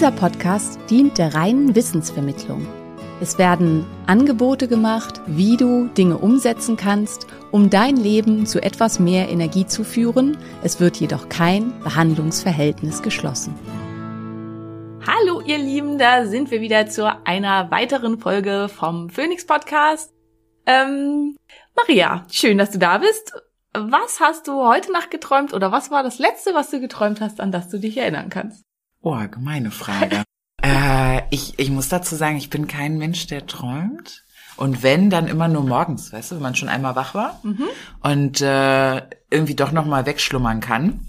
[0.00, 2.66] Dieser Podcast dient der reinen Wissensvermittlung.
[3.20, 9.28] Es werden Angebote gemacht, wie du Dinge umsetzen kannst, um dein Leben zu etwas mehr
[9.28, 10.38] Energie zu führen.
[10.62, 13.54] Es wird jedoch kein Behandlungsverhältnis geschlossen.
[15.06, 20.14] Hallo ihr Lieben, da sind wir wieder zu einer weiteren Folge vom Phoenix Podcast.
[20.64, 21.36] Ähm,
[21.76, 23.34] Maria, schön, dass du da bist.
[23.74, 27.38] Was hast du heute Nacht geträumt oder was war das letzte, was du geträumt hast,
[27.38, 28.64] an das du dich erinnern kannst?
[29.02, 30.24] Oh, gemeine Frage.
[30.62, 34.24] äh, ich, ich muss dazu sagen, ich bin kein Mensch, der träumt.
[34.56, 37.40] Und wenn, dann immer nur morgens, weißt du, wenn man schon einmal wach war
[38.02, 38.98] und äh,
[39.30, 41.06] irgendwie doch noch mal wegschlummern kann.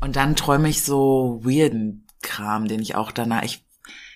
[0.00, 3.66] Und dann träume ich so weirden Kram, den ich auch danach, ich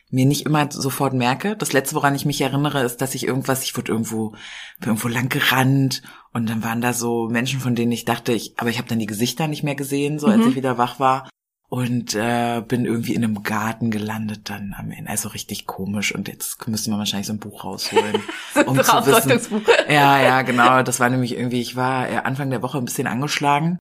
[0.08, 1.54] mir nicht immer sofort merke.
[1.54, 4.30] Das letzte, woran ich mich erinnere, ist, dass ich irgendwas, ich wurde irgendwo,
[4.78, 6.00] bin irgendwo lang gerannt
[6.32, 8.98] und dann waren da so Menschen, von denen ich dachte, ich, aber ich habe dann
[8.98, 11.28] die Gesichter nicht mehr gesehen, so als ich wieder wach war
[11.70, 15.08] und äh, bin irgendwie in einem Garten gelandet dann am Ende.
[15.08, 18.16] Also richtig komisch und jetzt müsste man wahrscheinlich so ein Buch rausholen.
[18.66, 19.62] um zu wissen.
[19.88, 20.82] Ja, ja, genau.
[20.82, 23.78] Das war nämlich irgendwie, ich war äh, Anfang der Woche ein bisschen angeschlagen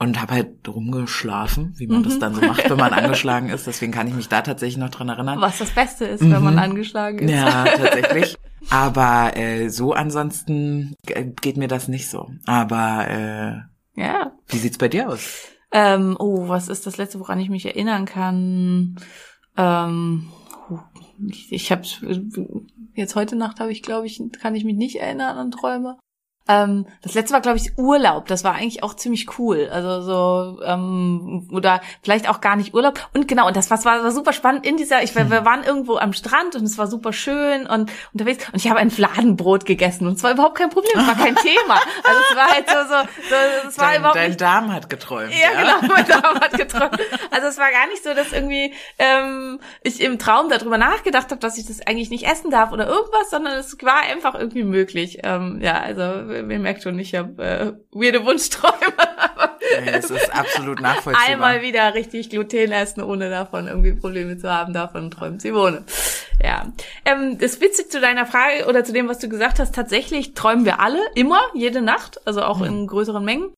[0.00, 3.68] und habe halt rumgeschlafen, wie man das dann so macht, wenn man angeschlagen ist.
[3.68, 5.40] Deswegen kann ich mich da tatsächlich noch dran erinnern.
[5.40, 7.30] Was das Beste ist, wenn man angeschlagen ist.
[7.30, 8.36] Ja, tatsächlich.
[8.70, 12.30] Aber äh, so ansonsten äh, geht mir das nicht so.
[12.46, 14.32] Aber äh, Ja.
[14.48, 15.44] wie sieht's bei dir aus?
[15.70, 18.96] Ähm, oh, was ist das letzte, woran ich mich erinnern kann?
[19.56, 20.30] Ähm,
[21.28, 21.82] ich, ich habe
[22.94, 25.98] jetzt heute Nacht habe ich, glaube ich, kann ich mich nicht erinnern an Träume.
[26.48, 28.26] Ähm, das letzte war, glaube ich, Urlaub.
[28.26, 29.68] Das war eigentlich auch ziemlich cool.
[29.70, 33.08] Also so ähm, oder vielleicht auch gar nicht Urlaub.
[33.14, 35.02] Und genau, und das war, war, war super spannend in dieser.
[35.02, 38.46] Ich wir waren irgendwo am Strand und es war super schön und unterwegs.
[38.52, 40.92] Und ich habe ein Fladenbrot gegessen und es war überhaupt kein Problem.
[40.94, 41.74] Es war kein Thema.
[42.04, 43.08] Also es war halt so so.
[43.28, 45.32] so es war Dein, überhaupt dein nicht Darm hat geträumt.
[45.32, 46.98] ja, genau, mein Traum hat geträumt.
[47.30, 51.40] Also es war gar nicht so, dass irgendwie ähm, ich im Traum darüber nachgedacht habe,
[51.40, 55.18] dass ich das eigentlich nicht essen darf oder irgendwas, sondern es war einfach irgendwie möglich.
[55.24, 56.02] Ähm, ja, also
[56.38, 58.74] ihr merkt schon, ich habe äh, weirde Wunschträume.
[59.84, 61.28] Nee, das ist absolut nachvollziehbar.
[61.28, 64.72] Einmal wieder richtig Gluten essen, ohne davon irgendwie Probleme zu haben.
[64.72, 65.84] Davon träumt Simone.
[66.42, 66.72] Ja.
[67.04, 69.74] Ähm, das witzig zu deiner Frage oder zu dem, was du gesagt hast.
[69.74, 73.52] Tatsächlich träumen wir alle immer, jede Nacht, also auch in größeren Mengen.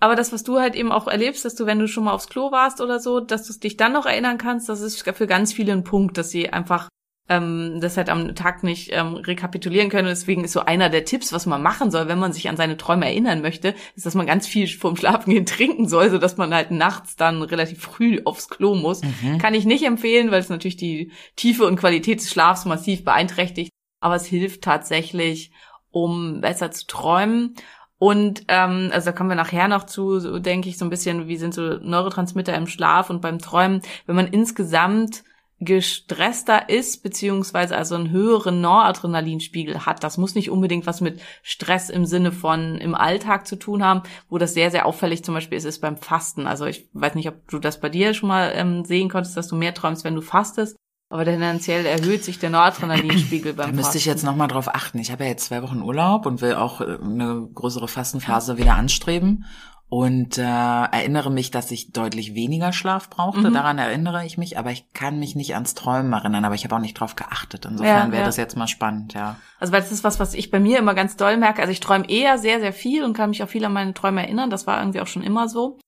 [0.00, 2.28] Aber das, was du halt eben auch erlebst, dass du, wenn du schon mal aufs
[2.28, 5.52] Klo warst oder so, dass du dich dann noch erinnern kannst, das ist für ganz
[5.52, 6.88] viele ein Punkt, dass sie einfach
[7.28, 10.08] ähm, das halt am Tag nicht ähm, rekapitulieren können.
[10.08, 12.76] Deswegen ist so einer der Tipps, was man machen soll, wenn man sich an seine
[12.76, 16.54] Träume erinnern möchte, ist, dass man ganz viel vorm Schlafengehen trinken soll, so dass man
[16.54, 19.00] halt nachts dann relativ früh aufs Klo muss.
[19.38, 23.70] Kann ich nicht empfehlen, weil es natürlich die Tiefe und Qualität des Schlafs massiv beeinträchtigt.
[24.00, 25.50] Aber es hilft tatsächlich,
[25.90, 27.54] um besser zu träumen.
[27.96, 31.26] Und ähm, also da kommen wir nachher noch zu, so denke ich, so ein bisschen,
[31.26, 35.24] wie sind so Neurotransmitter im Schlaf und beim Träumen, wenn man insgesamt
[35.64, 40.04] gestresster ist, beziehungsweise also einen höheren Noradrenalinspiegel hat.
[40.04, 44.02] Das muss nicht unbedingt was mit Stress im Sinne von im Alltag zu tun haben,
[44.28, 46.46] wo das sehr, sehr auffällig zum Beispiel ist, ist beim Fasten.
[46.46, 49.48] Also ich weiß nicht, ob du das bei dir schon mal ähm, sehen konntest, dass
[49.48, 50.76] du mehr träumst, wenn du fastest.
[51.10, 53.76] Aber tendenziell erhöht sich der Noradrenalinspiegel beim Da Fasten.
[53.76, 54.98] müsste ich jetzt nochmal drauf achten.
[54.98, 58.74] Ich habe ja jetzt zwei Wochen Urlaub und will auch äh, eine größere Fastenphase wieder
[58.74, 59.44] anstreben.
[59.88, 63.50] Und äh, erinnere mich, dass ich deutlich weniger Schlaf brauchte.
[63.50, 63.54] Mhm.
[63.54, 66.44] Daran erinnere ich mich, aber ich kann mich nicht ans Träumen erinnern.
[66.44, 67.64] Aber ich habe auch nicht drauf geachtet.
[67.64, 68.26] Insofern Ja, wäre ja.
[68.26, 69.36] das jetzt mal spannend, ja.
[69.60, 71.60] Also weil das ist was, was ich bei mir immer ganz doll merke.
[71.60, 74.22] Also ich träume eher sehr, sehr viel und kann mich auch viel an meine Träume
[74.22, 74.50] erinnern.
[74.50, 75.78] Das war irgendwie auch schon immer so.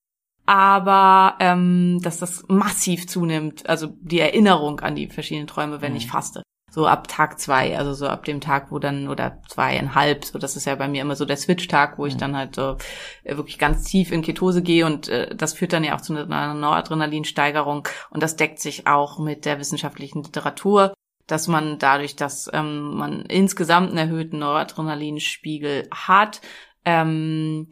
[0.45, 6.07] Aber ähm, dass das massiv zunimmt, also die Erinnerung an die verschiedenen Träume, wenn ich
[6.07, 6.43] faste.
[6.77, 10.55] So ab Tag zwei, also so ab dem Tag, wo dann, oder zweieinhalb, so das
[10.55, 12.77] ist ja bei mir immer so der Switch-Tag, wo ich dann halt so
[13.23, 16.13] äh, wirklich ganz tief in Ketose gehe und äh, das führt dann ja auch zu
[16.13, 20.93] einer Noradrenalinsteigerung und das deckt sich auch mit der wissenschaftlichen Literatur
[21.25, 26.41] dass man dadurch, dass ähm, man insgesamt einen erhöhten Noradrenalinspiegel hat,
[26.85, 27.69] ähm,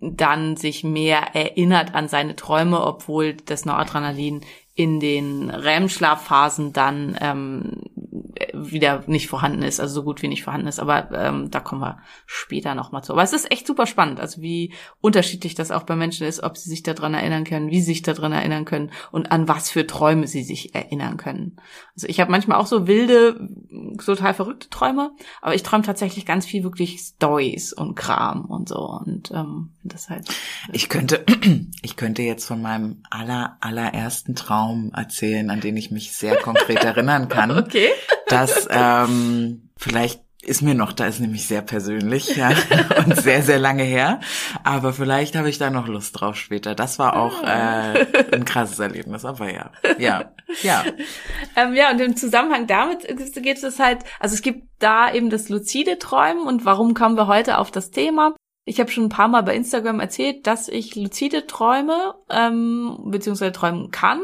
[0.00, 4.42] dann sich mehr erinnert an seine Träume, obwohl das Noradrenalin
[4.78, 7.82] in den REM-Schlafphasen dann ähm,
[8.54, 10.78] wieder nicht vorhanden ist, also so gut wie nicht vorhanden ist.
[10.78, 13.12] Aber ähm, da kommen wir später nochmal zu.
[13.12, 16.56] Aber es ist echt super spannend, also wie unterschiedlich das auch bei Menschen ist, ob
[16.56, 19.84] sie sich daran erinnern können, wie sie sich daran erinnern können und an was für
[19.84, 21.56] Träume sie sich erinnern können.
[21.96, 23.48] Also ich habe manchmal auch so wilde,
[24.04, 25.10] total verrückte Träume,
[25.42, 28.78] aber ich träume tatsächlich ganz viel wirklich Stories und Kram und so.
[28.78, 30.28] Und ähm, das halt.
[30.72, 31.24] Ich könnte,
[31.82, 36.84] ich könnte jetzt von meinem aller, allerersten Traum erzählen, an den ich mich sehr konkret
[36.84, 37.50] erinnern kann.
[37.50, 37.90] Okay.
[38.26, 42.50] Das ähm, vielleicht ist mir noch, da ist nämlich sehr persönlich, ja,
[43.04, 44.20] und sehr, sehr lange her.
[44.64, 46.74] Aber vielleicht habe ich da noch Lust drauf später.
[46.74, 49.70] Das war auch äh, ein krasses Erlebnis, aber ja.
[49.98, 50.32] Ja,
[50.62, 50.84] ja.
[51.56, 55.48] Ähm, ja, und im Zusammenhang damit geht es halt, also es gibt da eben das
[55.48, 58.36] luzide Träumen und warum kommen wir heute auf das Thema?
[58.68, 63.52] Ich habe schon ein paar Mal bei Instagram erzählt, dass ich luzide träume, ähm, beziehungsweise
[63.52, 64.20] träumen kann.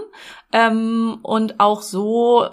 [0.52, 2.50] Ähm, und auch so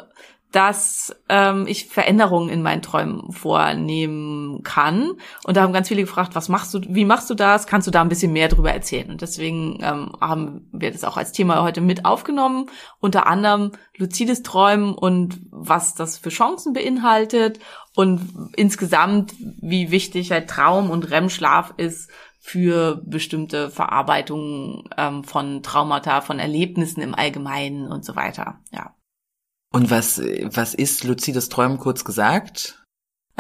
[0.52, 5.14] dass ähm, ich Veränderungen in meinen Träumen vornehmen kann.
[5.46, 7.68] Und da haben ganz viele gefragt, was machst du, wie machst du das?
[7.68, 9.10] Kannst du da ein bisschen mehr drüber erzählen?
[9.10, 12.70] Und deswegen ähm, haben wir das auch als Thema heute mit aufgenommen.
[13.00, 17.60] Unter anderem luzides Träumen und was das für Chancen beinhaltet
[17.96, 22.10] und insgesamt, wie wichtig halt Traum und REM-Schlaf ist
[22.40, 28.60] für bestimmte Verarbeitungen ähm, von Traumata, von Erlebnissen im Allgemeinen und so weiter.
[28.72, 28.96] Ja.
[29.72, 32.81] Und was, was ist luzides Träumen kurz gesagt?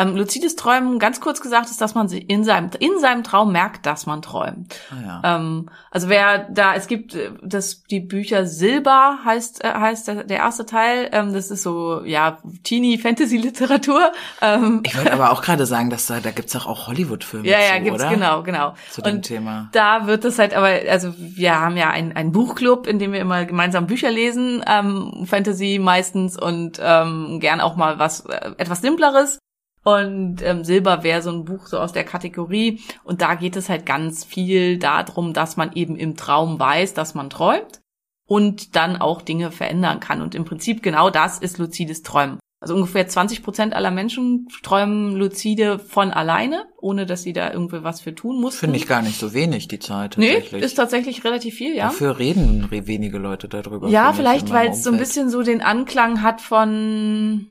[0.01, 3.51] Ähm, luzides Träumen, ganz kurz gesagt, ist, dass man sich in seinem, in seinem Traum
[3.51, 4.75] merkt, dass man träumt.
[4.91, 5.35] Ah, ja.
[5.35, 10.23] Ähm, also wer da, es gibt äh, das, die Bücher Silber heißt, äh, heißt der,
[10.23, 11.09] der erste Teil.
[11.11, 14.11] Ähm, das ist so, ja, Teenie-Fantasy-Literatur.
[14.41, 17.59] Ähm, Ich wollte aber auch gerade sagen, dass da, da gibt's doch auch Hollywood-Filme ja,
[17.59, 18.09] ja, zu, gibt's, oder?
[18.11, 18.73] genau, genau.
[18.89, 19.69] Zu dem Und Thema.
[19.71, 23.19] Da wird es halt aber, also wir haben ja einen, einen Buchclub, in dem wir
[23.19, 28.81] immer gemeinsam Bücher lesen, ähm, Fantasy meistens und ähm, gern auch mal was äh, etwas
[28.81, 29.39] simpleres.
[29.83, 32.79] Und ähm, Silber wäre so ein Buch so aus der Kategorie.
[33.03, 37.15] Und da geht es halt ganz viel darum, dass man eben im Traum weiß, dass
[37.15, 37.81] man träumt
[38.27, 40.21] und dann auch Dinge verändern kann.
[40.21, 42.37] Und im Prinzip genau das ist luzides Träumen.
[42.63, 47.83] Also ungefähr 20 Prozent aller Menschen träumen lucide von alleine, ohne dass sie da irgendwie
[47.83, 48.59] was für tun mussten.
[48.59, 50.61] Finde ich gar nicht so wenig, die Zeit Nee, tatsächlich.
[50.63, 51.85] ist tatsächlich relativ viel, ja.
[51.85, 53.87] Dafür reden re- wenige Leute darüber.
[53.89, 57.47] Ja, vielleicht, weil es so ein bisschen so den Anklang hat von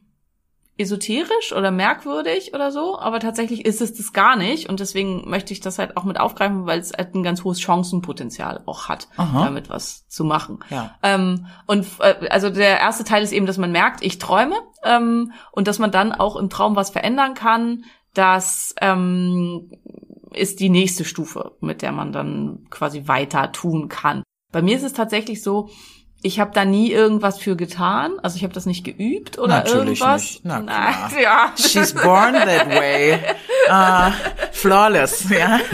[0.80, 5.52] esoterisch oder merkwürdig oder so, aber tatsächlich ist es das gar nicht und deswegen möchte
[5.52, 9.08] ich das halt auch mit aufgreifen, weil es halt ein ganz hohes Chancenpotenzial auch hat,
[9.16, 9.44] Aha.
[9.44, 10.60] damit was zu machen.
[10.70, 10.96] Ja.
[11.02, 15.32] Ähm, und äh, also der erste Teil ist eben, dass man merkt, ich träume ähm,
[15.52, 17.84] und dass man dann auch im Traum was verändern kann.
[18.14, 19.70] Das ähm,
[20.32, 24.22] ist die nächste Stufe, mit der man dann quasi weiter tun kann.
[24.52, 25.68] Bei mir ist es tatsächlich so,
[26.22, 30.00] ich habe da nie irgendwas für getan, also ich habe das nicht geübt oder Natürlich
[30.00, 30.22] irgendwas.
[30.22, 30.44] nicht.
[30.44, 31.10] Na Nein, klar.
[31.22, 31.52] ja.
[31.56, 33.18] She's born that way.
[33.68, 34.10] Uh,
[34.52, 35.60] flawless, ja.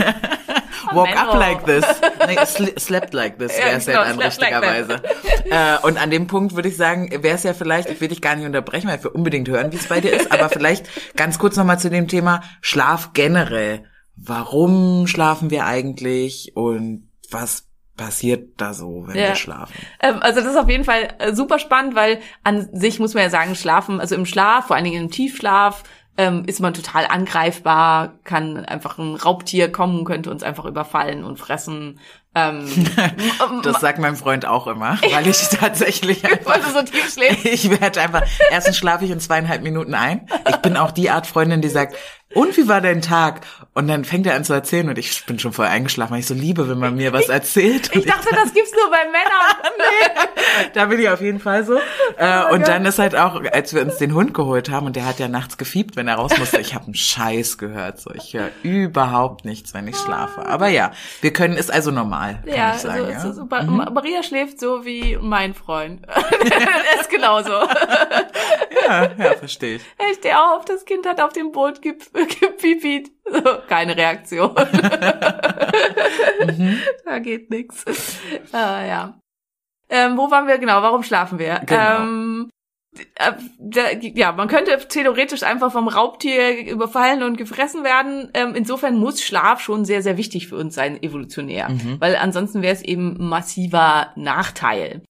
[0.93, 1.33] Walk Menno.
[1.33, 1.85] up like this.
[2.27, 5.03] Nee, sl slept like this, wäre es genau, ja dann slept like richtigerweise.
[5.51, 8.23] äh, und an dem Punkt würde ich sagen, wäre es ja vielleicht, ich will dich
[8.23, 11.41] gar nicht unterbrechen, weil wir unbedingt hören, wie es bei dir ist, aber vielleicht ganz
[11.41, 13.85] kurz nochmal zu dem Thema Schlaf generell.
[14.15, 17.66] Warum schlafen wir eigentlich und was
[17.97, 19.29] passiert da so, wenn Ja.
[19.29, 19.75] wir schlafen?
[20.01, 23.23] Ähm, also das ist auf jeden Fall äh, super spannend, weil an sich muss man
[23.23, 25.83] ja sagen, schlafen, also im Schlaf, vor allen Dingen im Tiefschlaf,
[26.19, 31.39] ähm, ist man total angreifbar, kann einfach ein Raubtier kommen, könnte uns einfach überfallen und
[31.39, 32.01] fressen.
[32.35, 32.67] Ähm,
[33.63, 37.45] Das sagt mein Freund auch immer, weil ich tatsächlich weil einfach du so tief schläfst.
[37.45, 40.27] Ich werde einfach, erstens schlafe ich in zweieinhalb Minuten ein.
[40.49, 41.97] Ich bin auch die Art Freundin, die sagt,
[42.35, 43.41] und wie war dein Tag?
[43.73, 46.27] Und dann fängt er an zu erzählen und ich bin schon voll eingeschlafen, weil ich
[46.27, 47.95] so liebe, wenn man mir was erzählt.
[47.95, 50.29] Ich dachte, das gibt's nur bei Männern.
[50.75, 51.77] da bin ich auf jeden Fall so.
[51.77, 52.69] Äh, Oh und Gott.
[52.69, 55.29] dann ist halt auch, als wir uns den Hund geholt haben und der hat ja
[55.29, 58.01] nachts gefiebt, wenn er raus musste, ich habe einen Scheiß gehört.
[58.01, 60.45] So, ich höre überhaupt nichts, wenn ich schlafe.
[60.47, 63.05] Aber ja, wir können, ist also normal, kann Ja, ich sagen.
[63.07, 63.21] so, ja?
[63.21, 66.07] so, so, Maria schläft so wie mein Freund.
[66.09, 67.51] er ist genauso.
[68.87, 69.83] ja, ja, verstehe ich.
[69.99, 72.03] Er steht auf, das Kind hat auf dem Boot gep
[72.41, 73.11] gepipiet.
[73.25, 74.55] So, keine Reaktion.
[77.05, 77.85] Da geht nix.
[78.53, 79.21] Ah, ja.
[79.89, 80.83] Ähm, wo waren wir genau?
[80.83, 81.61] Warum schlafen wir?
[81.67, 82.03] Genau.
[82.03, 82.51] Ähm,
[83.17, 88.31] äh, da, ja, man könnte theoretisch einfach vom Raubtier überfallen und gefressen werden.
[88.35, 91.69] Ähm, insofern muss Schlaf schon sehr, sehr wichtig für uns sein, evolutionär.
[92.01, 95.03] Weil ansonsten wäre es eben massiver Nachteil.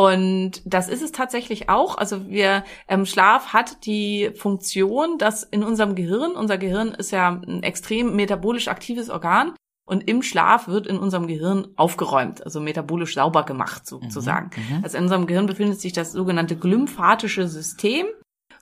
[0.00, 1.98] Und das ist es tatsächlich auch.
[1.98, 7.28] Also wir ähm, Schlaf hat die Funktion, dass in unserem Gehirn, unser Gehirn ist ja
[7.28, 9.52] ein extrem metabolisch aktives Organ
[9.86, 14.50] Und im Schlaf wird in unserem Gehirn aufgeräumt, also metabolisch sauber gemacht sozusagen.
[14.82, 18.06] Also in unserem Gehirn befindet sich das sogenannte glymphatische System.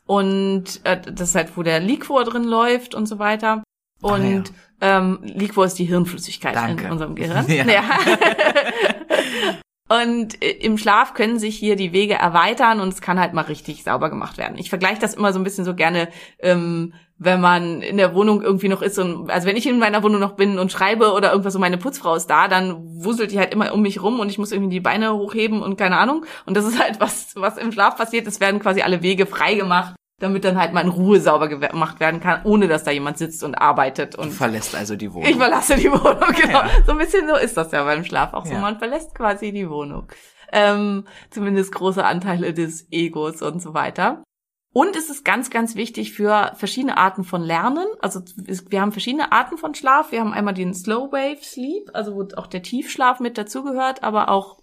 [0.07, 3.63] Und äh, das ist halt, wo der Liquor drin läuft und so weiter.
[4.03, 6.87] Und ähm, Liquor ist die Hirnflüssigkeit Danke.
[6.87, 7.47] in unserem Gehirn.
[7.69, 7.85] Ja.
[9.89, 13.43] Und äh, im Schlaf können sich hier die Wege erweitern und es kann halt mal
[13.43, 14.59] richtig sauber gemacht werden.
[14.59, 16.09] Ich vergleiche das immer so ein bisschen so gerne,
[16.41, 20.05] ähm, wenn man in der Wohnung irgendwie noch ist und also wenn ich in meiner
[20.05, 23.39] Wohnung noch bin und schreibe oder irgendwas so meine Putzfrau ist da, dann wuselt die
[23.39, 26.25] halt immer um mich rum und ich muss irgendwie die Beine hochheben und keine Ahnung.
[26.47, 28.27] Und das ist halt was, was im Schlaf passiert.
[28.29, 32.01] Es werden quasi alle Wege frei gemacht, damit dann halt mal in Ruhe sauber gemacht
[32.01, 35.29] werden kann, ohne dass da jemand sitzt und arbeitet Du und verlässt also die Wohnung.
[35.29, 36.61] ich verlasse die Wohnung, genau.
[36.61, 36.71] Ja.
[36.85, 38.53] So ein bisschen so ist das ja beim Schlaf auch so.
[38.53, 38.61] Ja.
[38.61, 40.11] Man verlässt quasi die Wohnung.
[40.53, 44.25] Ähm, zumindest große Anteile des Egos und so weiter.
[44.73, 47.87] Und es ist ganz, ganz wichtig für verschiedene Arten von Lernen.
[48.01, 50.13] Also wir haben verschiedene Arten von Schlaf.
[50.13, 54.29] Wir haben einmal den Slow Wave Sleep, also wo auch der Tiefschlaf mit dazugehört, aber
[54.29, 54.59] auch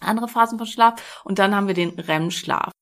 [0.00, 1.22] andere Phasen von Schlaf.
[1.24, 2.72] Und dann haben wir den REM-Schlaf.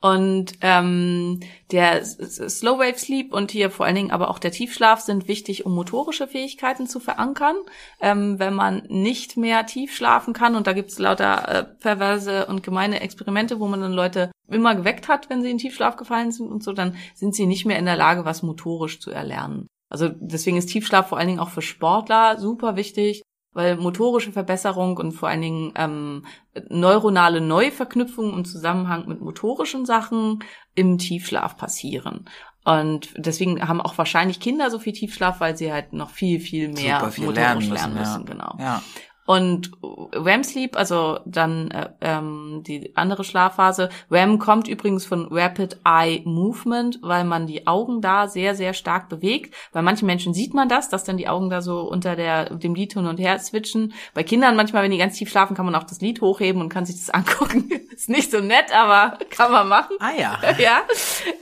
[0.00, 1.40] Und ähm,
[1.72, 5.66] der Slow Wave Sleep und hier vor allen Dingen aber auch der Tiefschlaf sind wichtig,
[5.66, 7.56] um motorische Fähigkeiten zu verankern.
[8.00, 12.62] Ähm, wenn man nicht mehr tief schlafen kann, und da gibt's lauter äh, perverse und
[12.62, 16.48] gemeine Experimente, wo man dann Leute immer geweckt hat, wenn sie in Tiefschlaf gefallen sind
[16.48, 19.66] und so, dann sind sie nicht mehr in der Lage, was motorisch zu erlernen.
[19.90, 23.22] Also deswegen ist Tiefschlaf vor allen Dingen auch für Sportler super wichtig,
[23.58, 26.24] weil motorische Verbesserung und vor allen Dingen ähm,
[26.68, 30.44] neuronale Neuverknüpfung im Zusammenhang mit motorischen Sachen
[30.76, 32.26] im Tiefschlaf passieren.
[32.64, 36.68] Und deswegen haben auch wahrscheinlich Kinder so viel Tiefschlaf, weil sie halt noch viel, viel
[36.68, 38.26] mehr viel motorisch lernen lernen müssen, müssen.
[38.28, 38.32] ja.
[38.32, 38.56] Genau.
[38.60, 38.82] Ja.
[39.28, 39.72] Und
[40.14, 43.90] REM Sleep, also dann äh, ähm, die andere Schlafphase.
[44.10, 49.10] REM kommt übrigens von Rapid Eye Movement, weil man die Augen da sehr, sehr stark
[49.10, 49.54] bewegt.
[49.70, 52.74] Bei manchen Menschen sieht man das, dass dann die Augen da so unter der, dem
[52.74, 53.92] Lied hin und her switchen.
[54.14, 56.70] Bei Kindern manchmal, wenn die ganz tief schlafen, kann man auch das Lied hochheben und
[56.70, 57.70] kann sich das angucken.
[57.92, 59.96] Ist nicht so nett, aber kann man machen.
[60.00, 60.38] Ah ja.
[60.58, 60.80] ja.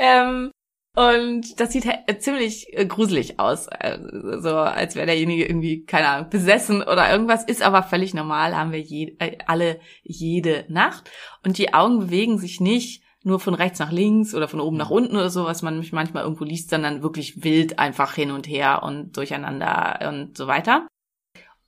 [0.01, 0.51] Ähm,
[0.97, 3.67] und das sieht he- ziemlich äh, gruselig aus.
[3.69, 3.99] Äh,
[4.41, 7.45] so als wäre derjenige irgendwie, keine Ahnung, besessen oder irgendwas.
[7.45, 11.11] Ist aber völlig normal, haben wir je, äh, alle jede Nacht.
[11.45, 14.91] Und die Augen bewegen sich nicht nur von rechts nach links oder von oben nach
[14.91, 18.49] unten oder so, was man mich manchmal irgendwo liest, sondern wirklich wild einfach hin und
[18.49, 20.87] her und durcheinander und so weiter.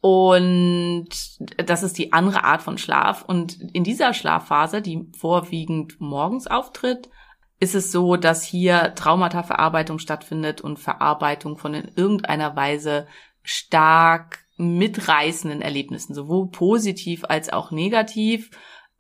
[0.01, 1.09] Und
[1.57, 3.25] das ist die andere Art von Schlaf.
[3.25, 7.11] Und in dieser Schlafphase, die vorwiegend morgens auftritt,
[7.61, 13.07] ist es so, dass hier Traumata-Verarbeitung stattfindet und Verarbeitung von in irgendeiner Weise
[13.43, 18.51] stark mitreißenden Erlebnissen, sowohl positiv als auch negativ.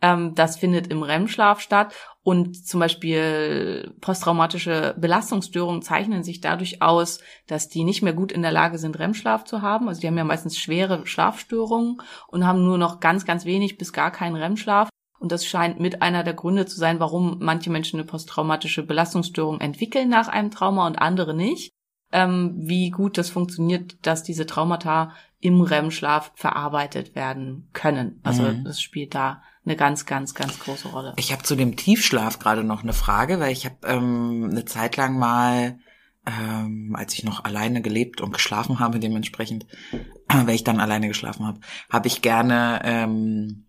[0.00, 1.94] Ähm, das findet im REM-Schlaf statt.
[2.22, 8.42] Und zum Beispiel posttraumatische Belastungsstörungen zeichnen sich dadurch aus, dass die nicht mehr gut in
[8.42, 9.88] der Lage sind, REM-Schlaf zu haben.
[9.88, 13.92] Also die haben ja meistens schwere Schlafstörungen und haben nur noch ganz, ganz wenig bis
[13.92, 14.88] gar keinen REM-Schlaf.
[15.18, 19.60] Und das scheint mit einer der Gründe zu sein, warum manche Menschen eine posttraumatische Belastungsstörung
[19.60, 21.72] entwickeln nach einem Trauma und andere nicht.
[22.10, 28.20] Ähm, wie gut das funktioniert, dass diese Traumata im REM-Schlaf verarbeitet werden können.
[28.22, 28.64] Also Mhm.
[28.64, 31.12] das spielt da eine ganz, ganz, ganz große Rolle.
[31.16, 34.96] Ich habe zu dem Tiefschlaf gerade noch eine Frage, weil ich habe ähm, eine Zeit
[34.96, 35.78] lang mal,
[36.26, 39.66] ähm, als ich noch alleine gelebt und geschlafen habe, dementsprechend,
[40.28, 41.60] weil ich dann alleine geschlafen habe,
[41.90, 43.66] habe ich gerne ähm,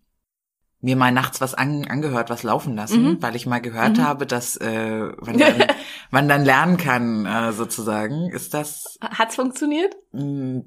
[0.82, 3.22] mir mal nachts was an, angehört, was laufen lassen, Mhm.
[3.22, 4.02] weil ich mal gehört Mhm.
[4.04, 5.66] habe, dass äh, man, dann,
[6.10, 8.30] man dann lernen kann, äh, sozusagen.
[8.30, 9.94] Ist das Hat's funktioniert?
[10.12, 10.62] mh,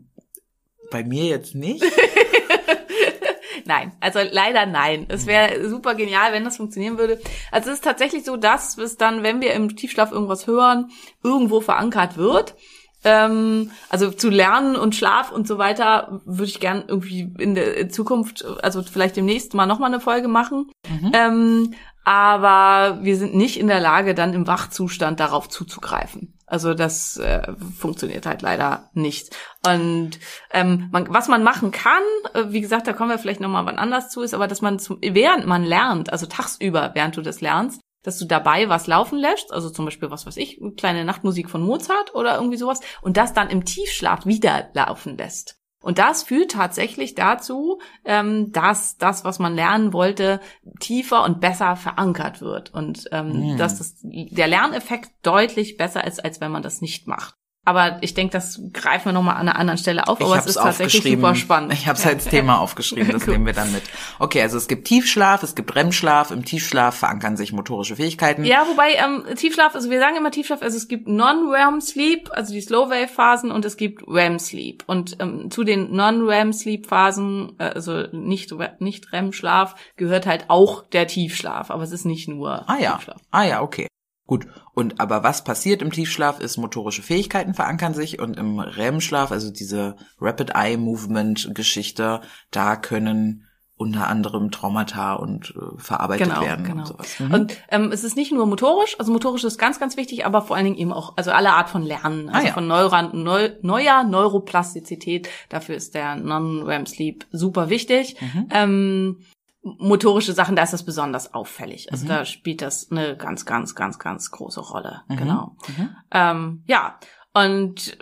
[0.91, 1.84] bei mir jetzt nicht?
[3.65, 5.05] Nein, also leider nein.
[5.08, 7.20] Es wäre super genial, wenn das funktionieren würde.
[7.51, 10.91] Also es ist tatsächlich so, dass es dann, wenn wir im Tiefschlaf irgendwas hören,
[11.24, 12.55] irgendwo verankert wird.
[13.04, 17.90] Ähm, also zu lernen und Schlaf und so weiter würde ich gern irgendwie in der
[17.90, 20.72] Zukunft, also vielleicht demnächst mal nochmal eine Folge machen.
[21.14, 21.74] Ähm,
[22.06, 26.38] aber wir sind nicht in der Lage, dann im Wachzustand darauf zuzugreifen.
[26.46, 29.36] Also das äh, funktioniert halt leider nicht.
[29.66, 30.20] Und
[30.52, 33.80] ähm, man, was man machen kann, äh, wie gesagt, da kommen wir vielleicht nochmal wann
[33.80, 37.40] anders zu, ist aber, dass man zum, während man lernt, also tagsüber, während du das
[37.40, 41.06] lernst, dass du dabei was laufen lässt, also zum Beispiel, was weiß ich, eine kleine
[41.06, 45.58] Nachtmusik von Mozart oder irgendwie sowas, und das dann im Tiefschlaf wieder laufen lässt.
[45.82, 50.40] Und das führt tatsächlich dazu, ähm, dass das, was man lernen wollte,
[50.80, 52.74] tiefer und besser verankert wird.
[52.74, 53.58] Und ähm, Mhm.
[53.58, 57.36] dass das, der Lerneffekt deutlich besser ist, als wenn man das nicht macht.
[57.65, 60.20] Aber ich denke, das greifen wir nochmal an einer anderen Stelle auf.
[60.22, 61.72] Aber es ist tatsächlich super spannend.
[61.72, 63.84] Ich habe es als Thema aufgeschrieben, das nehmen wir dann mit.
[64.20, 66.32] Okay, also es gibt Tiefschlaf, es gibt REM-Schlaf.
[66.32, 68.43] Im Tiefschlaf verankern sich motorische Fähigkeiten.
[68.43, 72.62] Ja, wobei ähm, Tiefschlaf, also wir sagen immer Tiefschlaf, also es gibt Non-REM-Sleep, also die
[72.62, 74.84] Slow-Wave-Phasen und es gibt REM-Sleep.
[74.88, 81.72] Und ähm, zu den Non-REM-Sleep-Phasen, äh, also nicht, nicht REM-Schlaf, gehört halt auch der Tiefschlaf.
[81.72, 82.96] Aber es ist nicht nur Ah ja.
[82.96, 83.22] Tiefschlaf.
[83.32, 83.88] Ah ja, okay.
[84.25, 84.48] Gut.
[84.74, 89.51] Und aber was passiert im Tiefschlaf ist, motorische Fähigkeiten verankern sich und im REM-Schlaf, also
[89.51, 96.63] diese Rapid Eye Movement Geschichte, da können unter anderem Traumata und äh, verarbeitet Genau, werden
[96.63, 96.77] genau.
[96.82, 97.20] und sowas.
[97.20, 97.34] Mhm.
[97.34, 100.56] Und ähm, es ist nicht nur motorisch, also motorisch ist ganz, ganz wichtig, aber vor
[100.56, 102.53] allen Dingen eben auch, also alle Art von Lernen, also Ah, ja.
[102.53, 105.27] von Neuran, neu, neuer Neuroplastizität.
[105.50, 108.15] Dafür ist der Non-REM-Sleep super wichtig.
[108.22, 108.48] Mhm.
[108.51, 109.18] Ähm,
[109.63, 111.86] motorische Sachen, da ist das besonders auffällig.
[111.86, 111.93] Mhm.
[111.93, 115.01] Also da spielt das eine ganz, ganz, ganz, ganz große Rolle.
[115.08, 115.17] Mhm.
[115.17, 115.55] Genau.
[115.67, 115.96] Mhm.
[116.12, 117.00] Ähm, ja.
[117.36, 117.98] Und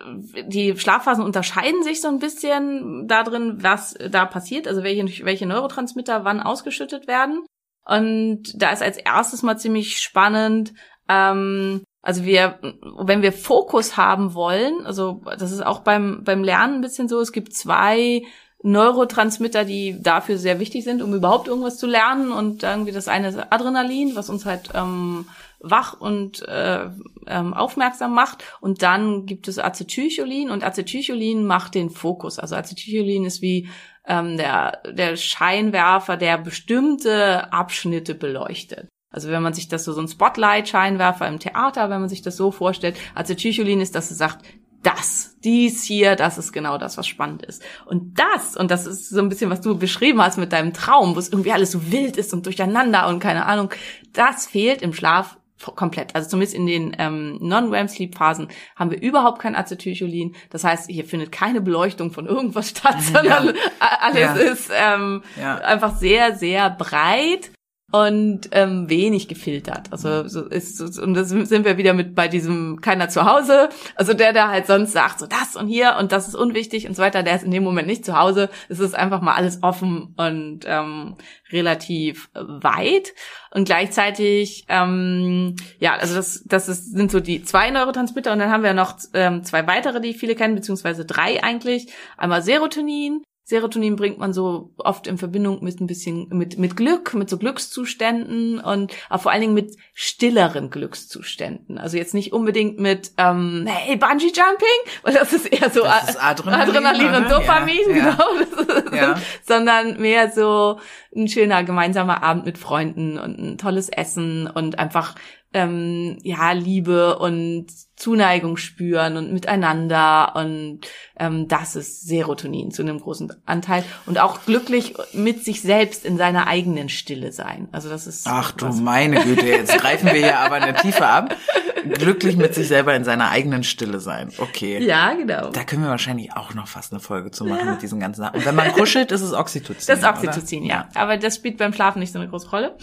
[0.45, 6.25] die Schlafphasen unterscheiden sich so ein bisschen darin, was da passiert, also welche, welche Neurotransmitter
[6.25, 7.45] wann ausgeschüttet werden.
[7.85, 10.73] Und da ist als erstes mal ziemlich spannend,
[11.07, 12.59] ähm, also wir,
[12.97, 17.19] wenn wir Fokus haben wollen, also das ist auch beim, beim Lernen ein bisschen so,
[17.19, 18.23] es gibt zwei
[18.63, 22.31] Neurotransmitter, die dafür sehr wichtig sind, um überhaupt irgendwas zu lernen.
[22.31, 25.25] Und irgendwie das eine ist Adrenalin, was uns halt ähm,
[25.59, 26.87] wach und äh,
[27.27, 28.43] ähm, aufmerksam macht.
[28.59, 32.39] Und dann gibt es Acetylcholin und Acetylcholin macht den Fokus.
[32.39, 33.69] Also Acetylcholin ist wie
[34.07, 38.87] ähm, der, der Scheinwerfer, der bestimmte Abschnitte beleuchtet.
[39.11, 42.37] Also wenn man sich das so, so ein Spotlight-Scheinwerfer im Theater, wenn man sich das
[42.37, 44.45] so vorstellt, Acetylcholin ist, dass es sagt,
[44.83, 47.63] das, dies hier, das ist genau das, was spannend ist.
[47.85, 51.15] Und das, und das ist so ein bisschen, was du beschrieben hast mit deinem Traum,
[51.15, 53.69] wo es irgendwie alles so wild ist und durcheinander und keine Ahnung,
[54.13, 55.37] das fehlt im Schlaf
[55.75, 56.15] komplett.
[56.15, 60.35] Also zumindest in den ähm, Non-REM-Sleep-Phasen haben wir überhaupt kein Acetylcholin.
[60.49, 64.33] Das heißt, hier findet keine Beleuchtung von irgendwas statt, sondern alles Ja.
[64.33, 65.57] ist ähm, Ja.
[65.57, 67.51] einfach sehr, sehr breit
[67.91, 69.91] und ähm, wenig gefiltert.
[69.91, 73.69] Also so ist und das sind wir wieder mit bei diesem keiner zu Hause.
[73.95, 76.95] Also der, der halt sonst sagt so das und hier und das ist unwichtig und
[76.95, 78.49] so weiter, der ist in dem Moment nicht zu Hause.
[78.69, 81.15] Es ist einfach mal alles offen und ähm,
[81.51, 83.13] relativ weit
[83.51, 88.51] und gleichzeitig ähm, ja, also das das ist, sind so die zwei Neurotransmitter und dann
[88.51, 91.91] haben wir noch ähm, zwei weitere, die viele kennen, beziehungsweise drei eigentlich.
[92.17, 97.13] Einmal Serotonin, Serotonin bringt man so oft in Verbindung mit ein bisschen mit mit Glück,
[97.13, 101.77] mit so Glückszuständen und aber vor allen Dingen mit stilleren Glückszuständen.
[101.77, 104.67] Also jetzt nicht unbedingt mit ähm, hey Bungee Jumping,
[105.03, 107.31] weil das ist eher so ist Adrenalin, Adrenalin und?
[107.31, 109.15] Dopamin, Ja, genau, Ja.
[109.45, 110.79] sondern mehr so
[111.15, 115.15] ein schöner gemeinsamer Abend mit Freunden und ein tolles Essen und einfach
[115.53, 120.79] ähm, ja Liebe und Zuneigung spüren und miteinander und
[121.19, 126.17] ähm, das ist Serotonin zu einem großen Anteil und auch glücklich mit sich selbst in
[126.17, 127.67] seiner eigenen Stille sein.
[127.71, 131.35] Also das ist Ach du meine Güte, jetzt greifen wir hier aber eine Tiefe ab.
[131.83, 134.31] Glücklich mit sich selber in seiner eigenen Stille sein.
[134.37, 134.83] Okay.
[134.83, 135.49] ja genau.
[135.49, 138.37] Da können wir wahrscheinlich auch noch fast eine Folge zu machen mit diesen ganzen Sachen.
[138.37, 139.85] Und wenn man kuschelt, ist es Oxytocin.
[139.87, 140.87] Das ist Oxytocin, ja.
[140.95, 142.77] Aber das spielt beim Schlafen nicht so eine große Rolle.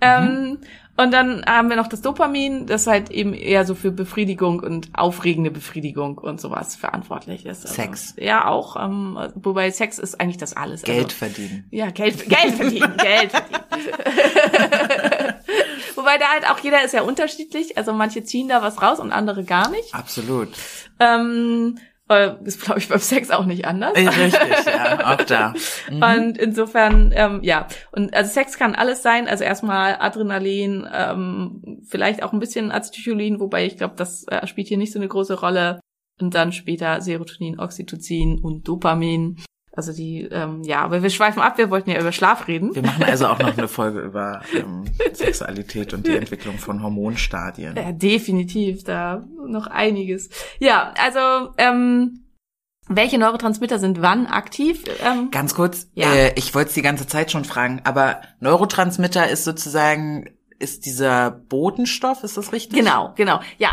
[0.00, 0.58] Ähm,
[0.96, 4.88] und dann haben wir noch das Dopamin, das halt eben eher so für Befriedigung und
[4.94, 7.62] aufregende Befriedigung und sowas verantwortlich ist.
[7.66, 8.14] Also, Sex.
[8.18, 8.74] Ja, auch.
[8.82, 10.82] Ähm, wobei Sex ist eigentlich das alles.
[10.82, 11.68] Geld Also, verdienen.
[11.70, 13.62] ja, Geld, Geld verdienen, Geld verdienen.
[15.94, 17.76] Wobei da halt auch jeder ist ja unterschiedlich.
[17.76, 19.94] Also manche ziehen da was raus und andere gar nicht.
[19.94, 20.48] Absolut.
[21.00, 23.96] Ähm, äh, ist, glaube ich, beim Sex auch nicht anders.
[23.96, 24.32] Richtig,
[24.66, 25.54] ja, auch da.
[25.90, 26.02] Mhm.
[26.02, 27.66] Und insofern, ähm, ja.
[27.92, 29.28] Und also Sex kann alles sein.
[29.28, 34.68] Also erstmal Adrenalin, ähm, vielleicht auch ein bisschen Acetylcholin, wobei ich glaube, das äh, spielt
[34.68, 35.80] hier nicht so eine große Rolle.
[36.20, 39.36] Und dann später Serotonin, Oxytocin und Dopamin.
[39.78, 42.74] Also die, ähm, ja, aber wir schweifen ab, wir wollten ja über Schlaf reden.
[42.74, 47.76] Wir machen also auch noch eine Folge über ähm, Sexualität und die Entwicklung von Hormonstadien.
[47.76, 50.30] Ja, definitiv, da noch einiges.
[50.58, 52.24] Ja, also, ähm,
[52.88, 54.82] welche Neurotransmitter sind wann aktiv?
[55.00, 56.12] Ähm, Ganz kurz, Ja.
[56.12, 61.30] äh, ich wollte es die ganze Zeit schon fragen, aber Neurotransmitter ist sozusagen, ist dieser
[61.30, 62.80] Botenstoff, ist das richtig?
[62.80, 63.38] Genau, genau.
[63.58, 63.70] Ja,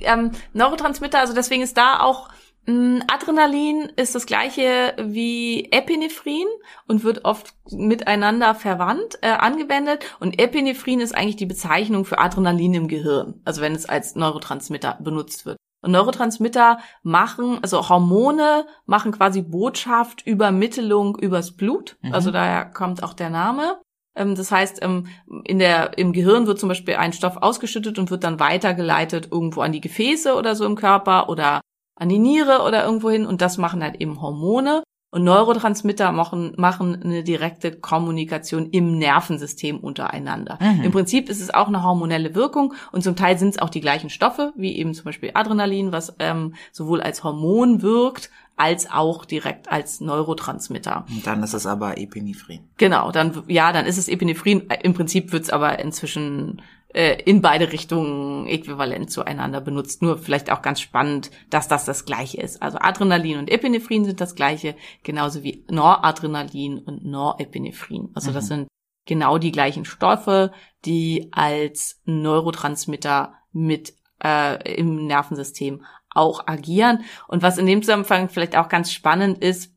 [0.00, 2.28] ähm, Neurotransmitter, also deswegen ist da auch
[2.68, 6.46] Adrenalin ist das gleiche wie Epinephrin
[6.88, 12.74] und wird oft miteinander verwandt äh, angewendet und Epinephrin ist eigentlich die Bezeichnung für Adrenalin
[12.74, 15.56] im Gehirn, also wenn es als Neurotransmitter benutzt wird.
[15.82, 21.96] Und Neurotransmitter machen, also Hormone machen quasi Botschaft, Übermittelung übers Blut.
[22.12, 23.80] Also daher kommt auch der Name.
[24.16, 25.06] Ähm, Das heißt, ähm,
[25.44, 29.60] in der, im Gehirn wird zum Beispiel ein Stoff ausgeschüttet und wird dann weitergeleitet irgendwo
[29.60, 31.60] an die Gefäße oder so im Körper oder
[31.96, 34.82] an die Niere oder irgendwo hin und das machen halt eben Hormone.
[35.12, 40.58] Und Neurotransmitter machen, machen eine direkte Kommunikation im Nervensystem untereinander.
[40.60, 40.82] Mhm.
[40.82, 43.80] Im Prinzip ist es auch eine hormonelle Wirkung und zum Teil sind es auch die
[43.80, 49.24] gleichen Stoffe, wie eben zum Beispiel Adrenalin, was ähm, sowohl als Hormon wirkt, als auch
[49.24, 51.06] direkt als Neurotransmitter.
[51.08, 52.60] Und dann ist es aber Epinephrin.
[52.76, 54.68] Genau, dann ja, dann ist es Epinephrin.
[54.82, 56.60] Im Prinzip wird's aber inzwischen
[56.96, 60.00] äh, in beide Richtungen äquivalent zueinander benutzt.
[60.00, 62.62] Nur vielleicht auch ganz spannend, dass das das gleiche ist.
[62.62, 68.10] Also Adrenalin und Epinephrin sind das gleiche, genauso wie Noradrenalin und Norepinephrin.
[68.14, 68.66] Also das sind
[69.04, 70.52] genau die gleichen Stoffe,
[70.86, 73.92] die als Neurotransmitter mit
[74.24, 77.04] äh, im Nervensystem auch agieren.
[77.28, 79.70] Und was in dem Zusammenhang vielleicht auch ganz spannend ist,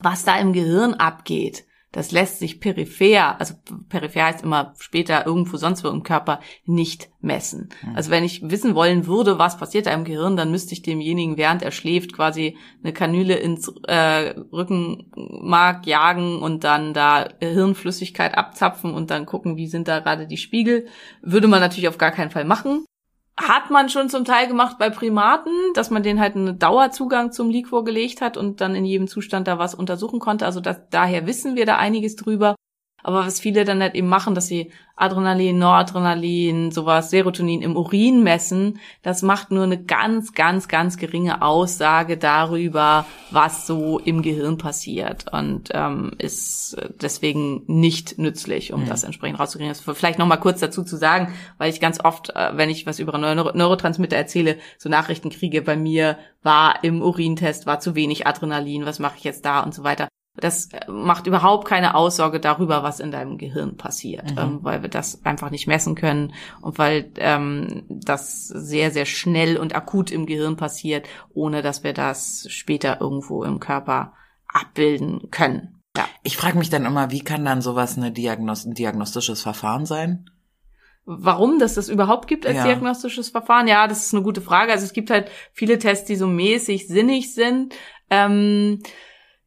[0.00, 3.54] was da im Gehirn abgeht, das lässt sich peripher, also
[3.88, 7.68] peripher heißt immer später irgendwo sonst wo im Körper, nicht messen.
[7.94, 11.36] Also wenn ich wissen wollen würde, was passiert da im Gehirn, dann müsste ich demjenigen,
[11.36, 18.94] während er schläft, quasi eine Kanüle ins äh, Rückenmark jagen und dann da Hirnflüssigkeit abzapfen
[18.94, 20.86] und dann gucken, wie sind da gerade die Spiegel.
[21.20, 22.86] Würde man natürlich auf gar keinen Fall machen
[23.36, 27.50] hat man schon zum Teil gemacht bei Primaten, dass man denen halt einen Dauerzugang zum
[27.50, 30.44] Liquor gelegt hat und dann in jedem Zustand da was untersuchen konnte.
[30.44, 32.54] Also das, daher wissen wir da einiges drüber.
[33.02, 38.22] Aber was viele dann halt eben machen, dass sie Adrenalin, Noradrenalin, sowas, Serotonin im Urin
[38.22, 44.58] messen, das macht nur eine ganz, ganz, ganz geringe Aussage darüber, was so im Gehirn
[44.58, 49.74] passiert und ähm, ist deswegen nicht nützlich, um das entsprechend rauszukriegen.
[49.74, 52.86] Das vielleicht noch mal kurz dazu zu sagen, weil ich ganz oft, äh, wenn ich
[52.86, 57.94] was über Neuro Neurotransmitter erzähle, so Nachrichten kriege, bei mir war im Urintest war zu
[57.94, 60.08] wenig Adrenalin, was mache ich jetzt da und so weiter.
[60.34, 64.88] Das äh, macht überhaupt keine Aussage darüber, was in deinem Gehirn passiert, ähm, weil wir
[64.88, 70.24] das einfach nicht messen können und weil ähm, das sehr, sehr schnell und akut im
[70.24, 74.14] Gehirn passiert, ohne dass wir das später irgendwo im Körper
[74.48, 75.80] abbilden können.
[75.96, 76.06] Ja.
[76.22, 80.30] Ich frage mich dann immer, wie kann dann sowas eine Diagnos ein diagnostisches Verfahren sein?
[81.04, 82.64] Warum das das überhaupt gibt als Ja.
[82.64, 83.66] diagnostisches Verfahren?
[83.66, 84.72] Ja, das ist eine gute Frage.
[84.72, 87.74] Also es gibt halt viele Tests, die so mäßig sinnig sind.
[88.08, 88.82] Ähm,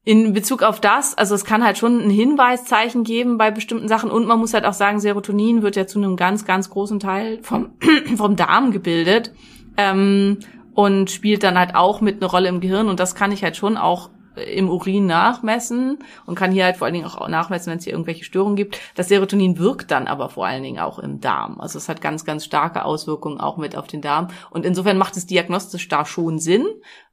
[0.06, 4.12] in Bezug auf das, also es kann halt schon ein Hinweiszeichen geben bei bestimmten Sachen
[4.12, 7.40] und man muss halt auch sagen, Serotonin wird ja zu einem ganz, ganz großen Teil
[7.42, 7.72] vom,
[8.16, 9.34] vom Darm gebildet
[9.78, 10.38] ähm,
[10.76, 13.58] und spielt dann halt auch mit eine Rolle im Gehirn und das kann ich halt
[13.58, 17.78] schon auch im Urin nachmessen und kann hier halt vor allen Dingen auch nachmessen, wenn
[17.78, 18.80] es hier irgendwelche Störungen gibt.
[18.96, 21.60] Das Serotonin wirkt dann aber vor allen Dingen auch im Darm.
[21.60, 24.28] Also es hat ganz, ganz starke Auswirkungen auch mit auf den Darm.
[24.50, 26.66] Und insofern macht es diagnostisch da schon Sinn.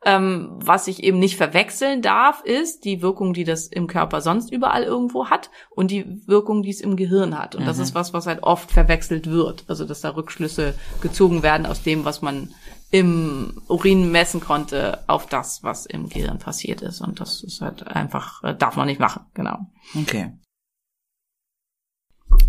[0.04, 4.50] Ähm, was ich eben nicht verwechseln darf, ist die Wirkung, die das im Körper sonst
[4.50, 7.54] überall irgendwo hat und die Wirkung, die es im Gehirn hat.
[7.54, 9.64] Und das ist was, was halt oft verwechselt wird.
[9.68, 12.52] Also dass da Rückschlüsse gezogen werden aus dem, was man
[12.92, 17.00] im Urin messen konnte auf das, was im Gehirn passiert ist.
[17.00, 19.59] Und das ist halt einfach, äh, darf man nicht machen, genau.
[19.98, 20.33] Okay.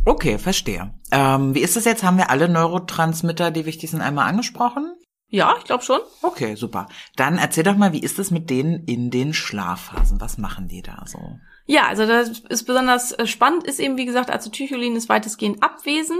[0.06, 0.94] Okay, verstehe.
[1.12, 2.04] Ähm, wie ist das jetzt?
[2.04, 4.94] Haben wir alle Neurotransmitter, die wichtig sind, einmal angesprochen?
[5.30, 6.02] Ja, ich glaube schon.
[6.22, 6.88] Okay, super.
[7.16, 10.20] Dann erzähl doch mal, wie ist es mit denen in den Schlafphasen?
[10.20, 11.40] Was machen die da so?
[11.66, 16.20] Ja, also das ist besonders äh, spannend, ist eben, wie gesagt, Acetylcholin ist weitestgehend abwesend.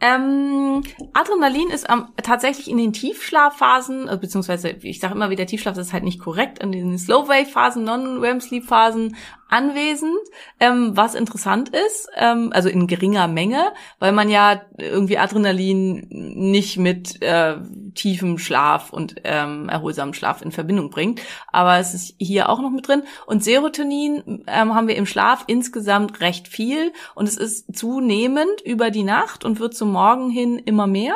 [0.00, 5.78] Ähm, Adrenalin ist am, tatsächlich in den Tiefschlafphasen, äh, beziehungsweise ich sage immer wieder, Tiefschlaf
[5.78, 9.16] ist halt nicht korrekt, in den Slow-Wave-Phasen, Non-REM-Sleep-Phasen
[9.48, 10.18] anwesend,
[10.60, 16.76] ähm, was interessant ist, ähm, also in geringer Menge, weil man ja irgendwie Adrenalin nicht
[16.78, 17.56] mit äh,
[17.94, 21.20] tiefem Schlaf und ähm, erholsamem Schlaf in Verbindung bringt.
[21.52, 23.02] Aber es ist hier auch noch mit drin.
[23.26, 28.90] Und Serotonin ähm, haben wir im Schlaf insgesamt recht viel und es ist zunehmend über
[28.90, 31.14] die Nacht und wird zum Morgen hin immer mehr.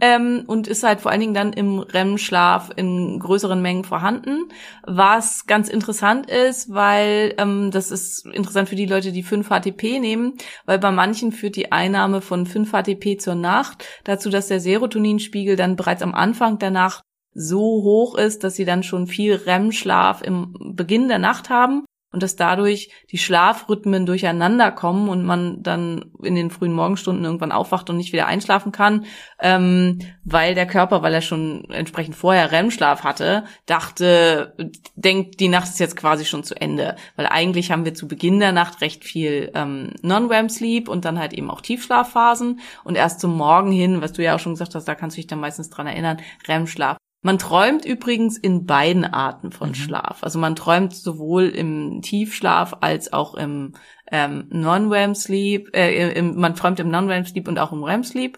[0.00, 4.48] Ähm, und ist halt vor allen Dingen dann im REM-Schlaf in größeren Mengen vorhanden,
[4.86, 10.34] was ganz interessant ist, weil ähm, das ist interessant für die Leute, die 5-HTP nehmen,
[10.66, 15.76] weil bei manchen führt die Einnahme von 5-HTP zur Nacht dazu, dass der Serotoninspiegel dann
[15.76, 20.54] bereits am Anfang der Nacht so hoch ist, dass sie dann schon viel REM-Schlaf im
[20.74, 26.36] Beginn der Nacht haben und dass dadurch die Schlafrhythmen durcheinander kommen und man dann in
[26.36, 29.04] den frühen Morgenstunden irgendwann aufwacht und nicht wieder einschlafen kann,
[29.40, 34.54] ähm, weil der Körper, weil er schon entsprechend vorher REM-Schlaf hatte, dachte,
[34.94, 38.38] denkt, die Nacht ist jetzt quasi schon zu Ende, weil eigentlich haben wir zu Beginn
[38.38, 43.36] der Nacht recht viel ähm, Non-REM-Sleep und dann halt eben auch Tiefschlafphasen und erst zum
[43.36, 45.68] Morgen hin, was du ja auch schon gesagt hast, da kannst du dich dann meistens
[45.68, 46.96] dran erinnern, REM-Schlaf.
[47.24, 50.22] Man träumt übrigens in beiden Arten von Schlaf.
[50.22, 53.72] Also man träumt sowohl im Tiefschlaf als auch im
[54.12, 55.74] ähm, Non-REM-Sleep.
[55.74, 58.36] Äh, im, man träumt im Non-REM-Sleep und auch im REM-Sleep.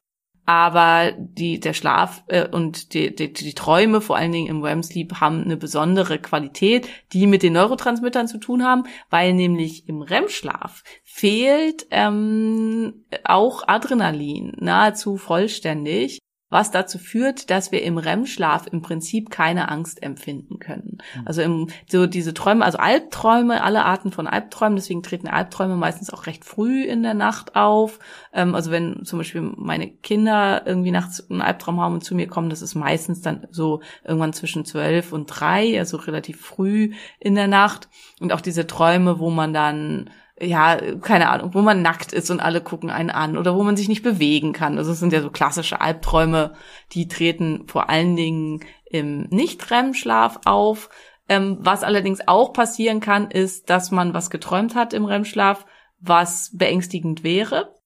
[0.49, 4.85] aber die, der Schlaf äh, und die, die, die Träume, vor allen Dingen im REM
[4.85, 10.03] Sleep, haben eine besondere Qualität, die mit den Neurotransmittern zu tun haben, weil nämlich im
[10.03, 18.81] REM-Schlaf fehlt ähm, auch Adrenalin nahezu vollständig was dazu führt, dass wir im REM-Schlaf im
[18.81, 20.99] Prinzip keine Angst empfinden können.
[21.25, 26.11] Also im, so diese Träume, also Albträume, alle Arten von Albträumen, deswegen treten Albträume meistens
[26.11, 27.99] auch recht früh in der Nacht auf.
[28.33, 32.29] Ähm, also wenn zum Beispiel meine Kinder irgendwie nachts einen Albtraum haben und zu mir
[32.29, 37.35] kommen, das ist meistens dann so irgendwann zwischen zwölf und drei, also relativ früh in
[37.35, 37.89] der Nacht.
[38.21, 42.41] Und auch diese Träume, wo man dann ja, keine Ahnung, wo man nackt ist und
[42.41, 44.77] alle gucken einen an oder wo man sich nicht bewegen kann.
[44.77, 46.55] Also es sind ja so klassische Albträume,
[46.93, 50.91] die treten vor allen Dingen im Nicht-REM-Schlaf auf.
[51.29, 55.65] Ähm, was allerdings auch passieren kann, ist, dass man was geträumt hat im REM-Schlaf,
[56.01, 57.77] was beängstigend wäre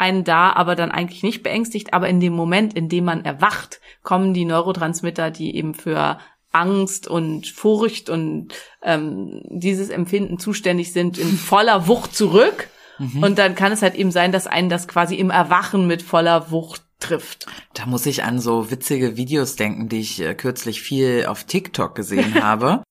[0.00, 3.82] einen da aber dann eigentlich nicht beängstigt, aber in dem Moment, in dem man erwacht,
[4.02, 6.18] kommen die Neurotransmitter, die eben für
[6.52, 8.48] Angst und Furcht und
[8.82, 12.68] ähm, dieses Empfinden zuständig sind, in voller Wucht zurück.
[12.98, 13.22] Mhm.
[13.22, 16.50] Und dann kann es halt eben sein, dass einen das quasi im Erwachen mit voller
[16.50, 17.46] Wucht trifft.
[17.74, 21.94] Da muss ich an so witzige Videos denken, die ich äh, kürzlich viel auf TikTok
[21.94, 22.82] gesehen habe,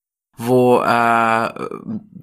[0.42, 1.48] wo äh,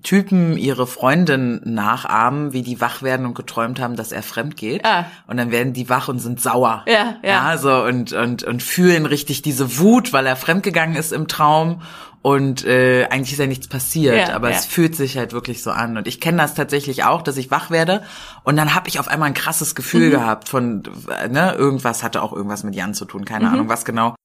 [0.03, 4.85] Typen ihre Freundin nachahmen, wie die wach werden und geträumt haben, dass er fremd geht.
[4.85, 5.05] Ah.
[5.27, 6.83] Und dann werden die wach und sind sauer.
[6.87, 7.51] Ja, ja.
[7.51, 11.81] ja so und, und, und fühlen richtig diese Wut, weil er fremdgegangen ist im Traum.
[12.23, 14.57] Und äh, eigentlich ist ja nichts passiert, Ja, aber ja.
[14.57, 15.95] es fühlt sich halt wirklich so an.
[15.97, 18.01] Und ich kenne das tatsächlich auch, dass ich wach werde
[18.43, 19.75] und dann habe ich auf einmal ein krasses Mhm.
[19.75, 20.83] Gefühl gehabt von,
[21.23, 23.53] äh, ne, irgendwas hatte auch irgendwas mit Jan zu tun, keine Mhm.
[23.53, 24.15] Ahnung was genau.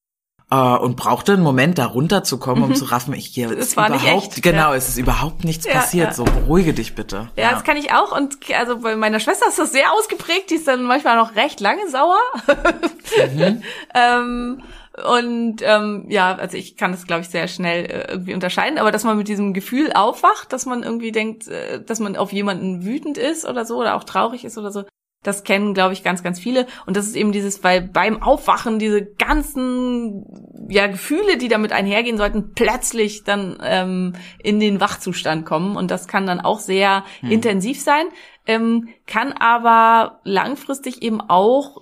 [0.52, 3.80] Äh, und brauchte einen Moment, da runterzukommen, um zu raffen, ich hier ist Mhm.
[3.80, 4.74] war nicht überhaupt, echt, genau, ja.
[4.74, 6.08] es ist überhaupt nichts Ja, passiert.
[6.08, 6.12] ja.
[6.12, 7.30] So beruhige dich bitte.
[7.36, 8.14] Ja, das kann ich auch.
[8.14, 10.50] Und also bei meiner Schwester ist das sehr ausgeprägt.
[10.50, 12.18] Die ist dann manchmal noch recht lange sauer.
[13.94, 14.62] ähm,
[15.10, 18.78] und ähm, ja, also ich kann das, glaube ich, sehr schnell äh, irgendwie unterscheiden.
[18.78, 22.32] Aber dass man mit diesem Gefühl aufwacht, dass man irgendwie denkt, äh, dass man auf
[22.32, 24.84] jemanden wütend ist oder so oder auch traurig ist oder so,
[25.22, 26.66] das kennen, glaube ich, ganz, ganz viele.
[26.86, 30.26] Und das ist eben dieses, weil beim Aufwachen diese ganzen
[30.68, 35.76] ja, Gefühle, die damit einhergehen sollten, plötzlich dann ähm, in den Wachzustand kommen.
[35.76, 38.06] Und das kann dann auch sehr intensiv sein,
[38.46, 41.76] ähm, kann aber langfristig eben auch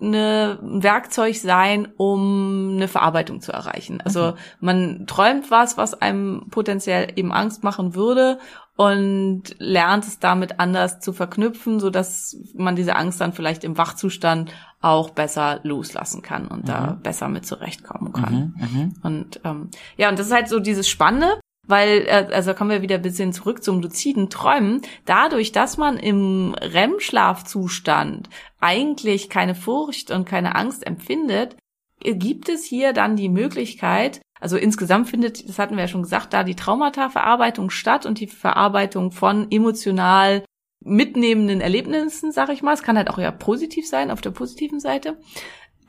[0.00, 4.00] eine, ein Werkzeug sein, um eine Verarbeitung zu erreichen.
[4.00, 8.38] Also man träumt was, was einem potenziell eben Angst machen würde
[8.76, 13.78] und lernt es damit anders zu verknüpfen, so dass man diese Angst dann vielleicht im
[13.78, 18.54] Wachzustand auch besser loslassen kann und da besser mit zurechtkommen kann.
[19.02, 22.82] Und ähm, ja, und das ist halt so dieses Spannende, weil, äh, also kommen wir
[22.82, 24.82] wieder ein bisschen zurück zum luziden Träumen.
[25.04, 28.28] Dadurch, dass man im REM-Schlafzustand
[28.60, 31.56] eigentlich keine Furcht und keine Angst empfindet,
[32.04, 36.02] äh, gibt es hier dann die Möglichkeit, also insgesamt findet, das hatten wir ja schon
[36.02, 40.44] gesagt, da die Traumata-Verarbeitung statt und die Verarbeitung von emotional
[40.80, 42.74] mitnehmenden Erlebnissen, sag ich mal.
[42.74, 45.18] Es kann halt auch ja positiv sein, auf der positiven Seite.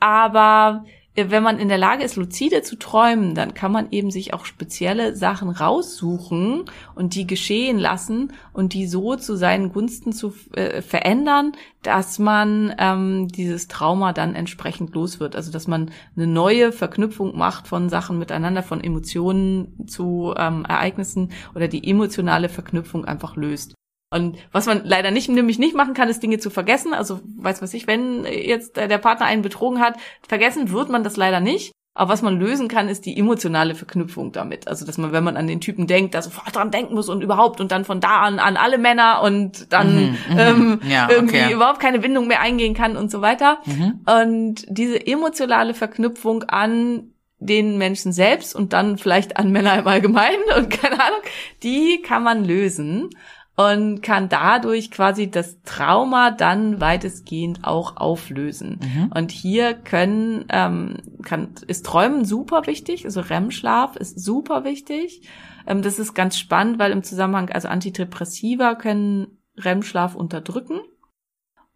[0.00, 0.84] Aber
[1.26, 4.44] wenn man in der Lage ist, lucide zu träumen, dann kann man eben sich auch
[4.44, 10.80] spezielle Sachen raussuchen und die geschehen lassen und die so zu seinen Gunsten zu äh,
[10.82, 11.52] verändern,
[11.82, 15.36] dass man ähm, dieses Trauma dann entsprechend los wird.
[15.36, 21.32] Also dass man eine neue Verknüpfung macht von Sachen miteinander, von Emotionen zu ähm, Ereignissen
[21.54, 23.74] oder die emotionale Verknüpfung einfach löst.
[24.10, 26.94] Und was man leider nicht, nämlich nicht machen kann, ist Dinge zu vergessen.
[26.94, 31.16] Also, weiß was ich, wenn jetzt der Partner einen betrogen hat, vergessen wird man das
[31.16, 31.72] leider nicht.
[31.94, 34.68] Aber was man lösen kann, ist die emotionale Verknüpfung damit.
[34.68, 37.22] Also, dass man, wenn man an den Typen denkt, da sofort dran denken muss und
[37.22, 41.52] überhaupt und dann von da an an alle Männer und dann ähm, Ja, irgendwie okay.
[41.52, 43.58] überhaupt keine Bindung mehr eingehen kann und so weiter.
[44.06, 50.42] Und diese emotionale Verknüpfung an den Menschen selbst und dann vielleicht an Männer im Allgemeinen
[50.56, 51.20] und keine Ahnung,
[51.62, 53.10] die kann man lösen
[53.58, 58.78] und kann dadurch quasi das Trauma dann weitestgehend auch auflösen.
[59.12, 65.28] Und hier können ähm, kann ist Träumen super wichtig, also REM-Schlaf ist super wichtig.
[65.66, 70.78] Ähm, das ist ganz spannend, weil im Zusammenhang also Antidepressiva können REM-Schlaf unterdrücken.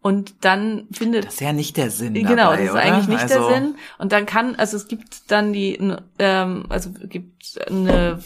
[0.01, 2.81] Und dann findet Das ist ja nicht der Sinn Genau, dabei, das ist oder?
[2.81, 3.75] eigentlich nicht also, der Sinn.
[3.97, 5.77] Und dann kann, also es gibt dann die,
[6.19, 8.19] ähm, also gibt eine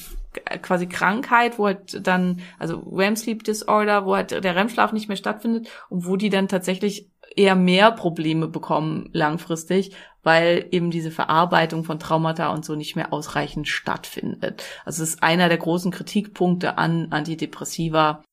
[0.62, 5.18] quasi Krankheit, wo halt dann, also REM Sleep Disorder, wo halt der REM-Schlaf nicht mehr
[5.18, 9.92] stattfindet und wo die dann tatsächlich eher mehr Probleme bekommen langfristig,
[10.24, 14.64] weil eben diese Verarbeitung von Traumata und so nicht mehr ausreichend stattfindet.
[14.86, 18.24] Also es ist einer der großen Kritikpunkte an Antidepressiva,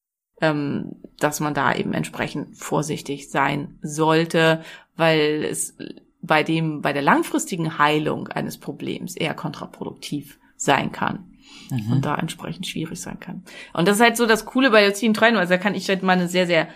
[0.40, 4.62] ähm, dass man da eben entsprechend vorsichtig sein sollte,
[4.97, 5.77] weil es
[6.23, 11.34] bei dem, bei der langfristigen Heilung eines Problems eher kontraproduktiv sein kann.
[11.70, 13.44] Und da entsprechend schwierig sein kann.
[13.72, 16.03] Und das ist halt so das Coole bei luziden Träumen, also da kann ich halt
[16.03, 16.68] mal eine sehr, sehr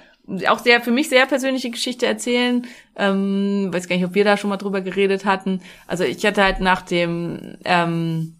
[0.48, 2.66] auch sehr für mich sehr persönliche Geschichte erzählen.
[2.96, 5.62] Ähm, weiß gar nicht, ob wir da schon mal drüber geredet hatten.
[5.87, 8.37] Also ich hatte halt nach dem ähm,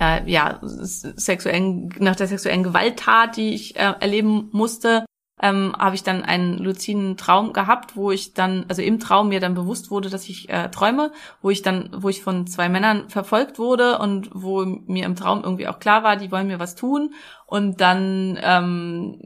[0.00, 5.04] äh, ja sexuellen nach der sexuellen Gewalttat, die ich äh, erleben musste,
[5.42, 9.40] ähm, habe ich dann einen luziden Traum gehabt, wo ich dann, also im Traum mir
[9.40, 13.08] dann bewusst wurde, dass ich äh, träume, wo ich dann, wo ich von zwei Männern
[13.10, 16.74] verfolgt wurde und wo mir im Traum irgendwie auch klar war, die wollen mir was
[16.74, 17.12] tun.
[17.46, 19.20] Und dann ähm,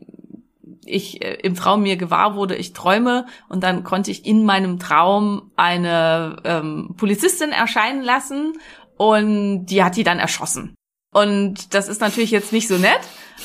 [0.85, 3.27] ich äh, im Traum mir gewahr wurde, ich träume.
[3.49, 8.59] Und dann konnte ich in meinem Traum eine ähm, Polizistin erscheinen lassen.
[8.97, 10.75] Und die hat die dann erschossen.
[11.13, 13.01] Und das ist natürlich jetzt nicht so nett,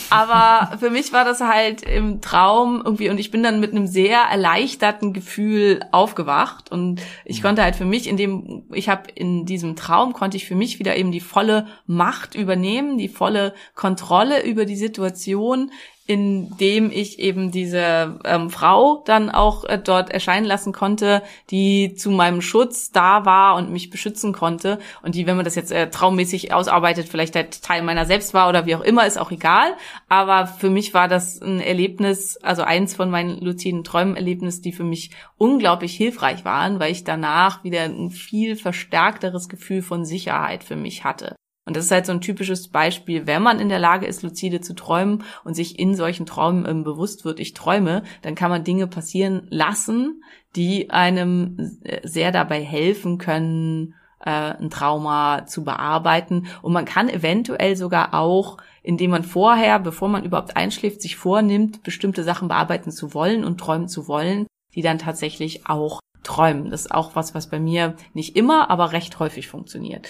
[0.10, 3.88] aber für mich war das halt im Traum irgendwie und ich bin dann mit einem
[3.88, 6.71] sehr erleichterten Gefühl aufgewacht.
[6.71, 10.45] Und ich konnte halt für mich in dem ich habe in diesem Traum konnte ich
[10.45, 15.71] für mich wieder eben die volle Macht übernehmen, die volle Kontrolle über die Situation,
[16.08, 22.12] indem ich eben diese ähm, Frau dann auch äh, dort erscheinen lassen konnte, die zu
[22.12, 25.89] meinem Schutz da war und mich beschützen konnte und die, wenn man das jetzt äh,
[25.89, 29.74] traummäßig ausarbeitet, vielleicht der Teil meiner selbst war oder wie auch immer, ist auch egal.
[30.08, 34.84] Aber für mich war das ein Erlebnis, also eins von meinen luziden Träumen-Erlebnis, die für
[34.84, 40.76] mich unglaublich hilfreich waren, weil ich danach wieder ein viel verstärkteres Gefühl von Sicherheit für
[40.76, 41.36] mich hatte.
[41.65, 44.62] Und das ist halt so ein typisches Beispiel, wenn man in der Lage ist, lucide
[44.62, 48.63] zu träumen und sich in solchen Träumen ähm, bewusst wird, ich träume, dann kann man
[48.63, 50.21] Dinge passieren lassen,
[50.56, 56.47] die einem äh, sehr dabei helfen können, äh, ein Trauma zu bearbeiten.
[56.62, 61.82] Und man kann eventuell sogar auch, indem man vorher, bevor man überhaupt einschläft, sich vornimmt,
[61.82, 66.69] bestimmte Sachen bearbeiten zu wollen und träumen zu wollen, die dann tatsächlich auch träumen.
[66.69, 70.08] Das ist auch was, was bei mir nicht immer, aber recht häufig funktioniert.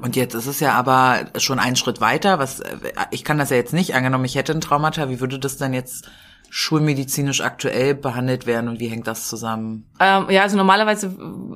[0.00, 2.38] Und jetzt ist es ja aber schon einen Schritt weiter.
[2.38, 2.62] Was
[3.10, 3.94] ich kann das ja jetzt nicht.
[3.94, 6.08] Angenommen, ich hätte ein Traumata, wie würde das dann jetzt
[6.52, 9.86] schulmedizinisch aktuell behandelt werden und wie hängt das zusammen?
[10.00, 11.06] Ähm, ja, also normalerweise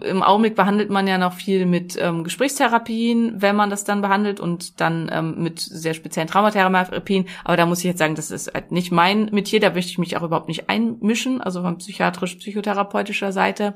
[0.05, 4.39] im Augenblick behandelt man ja noch viel mit ähm, Gesprächstherapien, wenn man das dann behandelt
[4.39, 7.27] und dann ähm, mit sehr speziellen Traumatherapien.
[7.43, 9.99] Aber da muss ich jetzt sagen, das ist halt nicht mein Metier, da möchte ich
[9.99, 13.75] mich auch überhaupt nicht einmischen, also von psychiatrisch-psychotherapeutischer Seite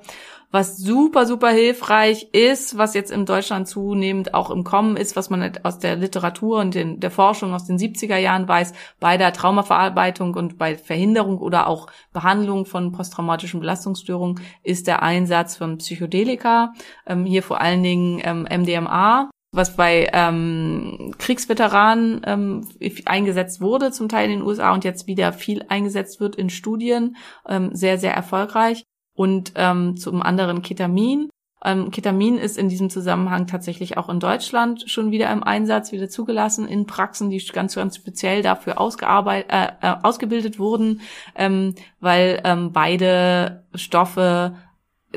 [0.50, 5.28] was super, super hilfreich ist, was jetzt in Deutschland zunehmend auch im Kommen ist, was
[5.28, 9.34] man aus der Literatur und den, der Forschung aus den 70er Jahren weiß, bei der
[9.34, 16.72] Traumaverarbeitung und bei Verhinderung oder auch Behandlung von posttraumatischen Belastungsstörungen, ist der Einsatz von Psychedelika,
[17.06, 22.68] ähm, hier vor allen Dingen ähm, MDMA, was bei ähm, Kriegsveteranen ähm,
[23.04, 27.16] eingesetzt wurde, zum Teil in den USA und jetzt wieder viel eingesetzt wird in Studien,
[27.46, 28.84] ähm, sehr, sehr erfolgreich
[29.18, 31.28] und ähm, zum anderen Ketamin.
[31.64, 36.08] Ähm, Ketamin ist in diesem Zusammenhang tatsächlich auch in Deutschland schon wieder im Einsatz, wieder
[36.08, 41.00] zugelassen in Praxen, die ganz, ganz speziell dafür ausgearbeitet, äh, äh, ausgebildet wurden,
[41.34, 44.54] ähm, weil ähm, beide Stoffe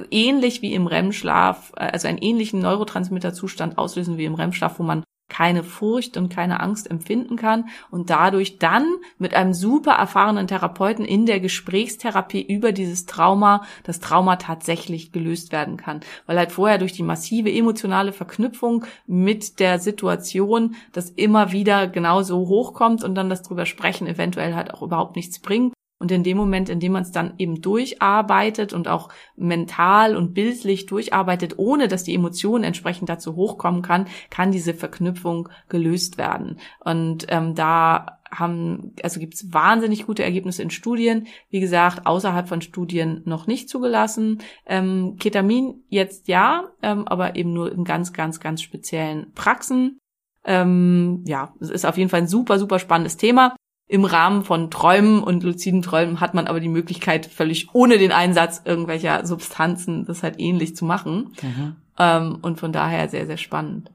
[0.10, 5.04] ähnlich wie im REM-Schlaf, äh, also einen ähnlichen Neurotransmitterzustand auslösen wie im REM-Schlaf, wo man
[5.32, 8.86] keine Furcht und keine Angst empfinden kann und dadurch dann
[9.18, 15.54] mit einem super erfahrenen Therapeuten in der Gesprächstherapie über dieses Trauma, das Trauma tatsächlich gelöst
[15.54, 16.02] werden kann.
[16.26, 22.50] Weil halt vorher durch die massive emotionale Verknüpfung mit der Situation das immer wieder genauso
[22.50, 26.38] hochkommt und dann das drüber sprechen eventuell halt auch überhaupt nichts bringt und in dem
[26.38, 31.88] Moment, in dem man es dann eben durcharbeitet und auch mental und bildlich durcharbeitet, ohne
[31.88, 36.58] dass die Emotion entsprechend dazu hochkommen kann, kann diese Verknüpfung gelöst werden.
[36.84, 41.28] Und ähm, da haben, also gibt es wahnsinnig gute Ergebnisse in Studien.
[41.50, 44.40] Wie gesagt, außerhalb von Studien noch nicht zugelassen.
[44.66, 50.00] Ähm, Ketamin jetzt ja, ähm, aber eben nur in ganz, ganz, ganz speziellen Praxen.
[50.46, 53.56] Ähm, ja, es ist auf jeden Fall ein super, super spannendes Thema.
[53.92, 58.14] Im Rahmen von Träumen und luziden Träumen hat man aber die Möglichkeit, völlig ohne den
[58.14, 61.34] Einsatz irgendwelcher Substanzen das halt ähnlich zu machen.
[61.42, 61.76] Mhm.
[62.00, 63.92] Ähm, und von daher sehr, sehr spannend.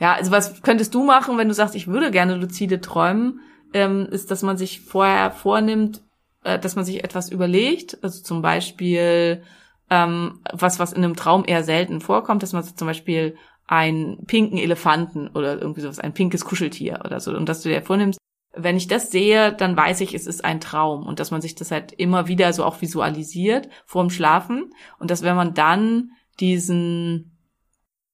[0.00, 3.40] Ja, also was könntest du machen, wenn du sagst, ich würde gerne luzide träumen,
[3.74, 6.00] ähm, ist, dass man sich vorher vornimmt,
[6.42, 9.42] äh, dass man sich etwas überlegt, also zum Beispiel
[9.90, 14.56] ähm, was, was in einem Traum eher selten vorkommt, dass man zum Beispiel einen pinken
[14.56, 18.18] Elefanten oder irgendwie sowas, ein pinkes Kuscheltier oder so, und dass du dir vornimmst,
[18.54, 21.54] wenn ich das sehe, dann weiß ich, es ist ein Traum und dass man sich
[21.54, 27.32] das halt immer wieder so auch visualisiert vorm Schlafen und dass wenn man dann diesen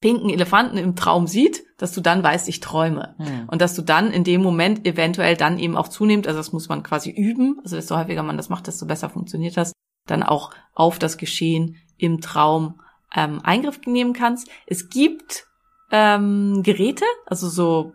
[0.00, 3.16] pinken Elefanten im Traum sieht, dass du dann weißt, ich träume.
[3.18, 3.48] Hm.
[3.48, 6.68] Und dass du dann in dem Moment eventuell dann eben auch zunehmend, also das muss
[6.68, 9.72] man quasi üben, also desto häufiger man das macht, desto besser funktioniert das,
[10.06, 12.80] dann auch auf das Geschehen im Traum
[13.14, 14.48] ähm, Eingriff nehmen kannst.
[14.66, 15.46] Es gibt
[15.90, 17.92] ähm, Geräte, also so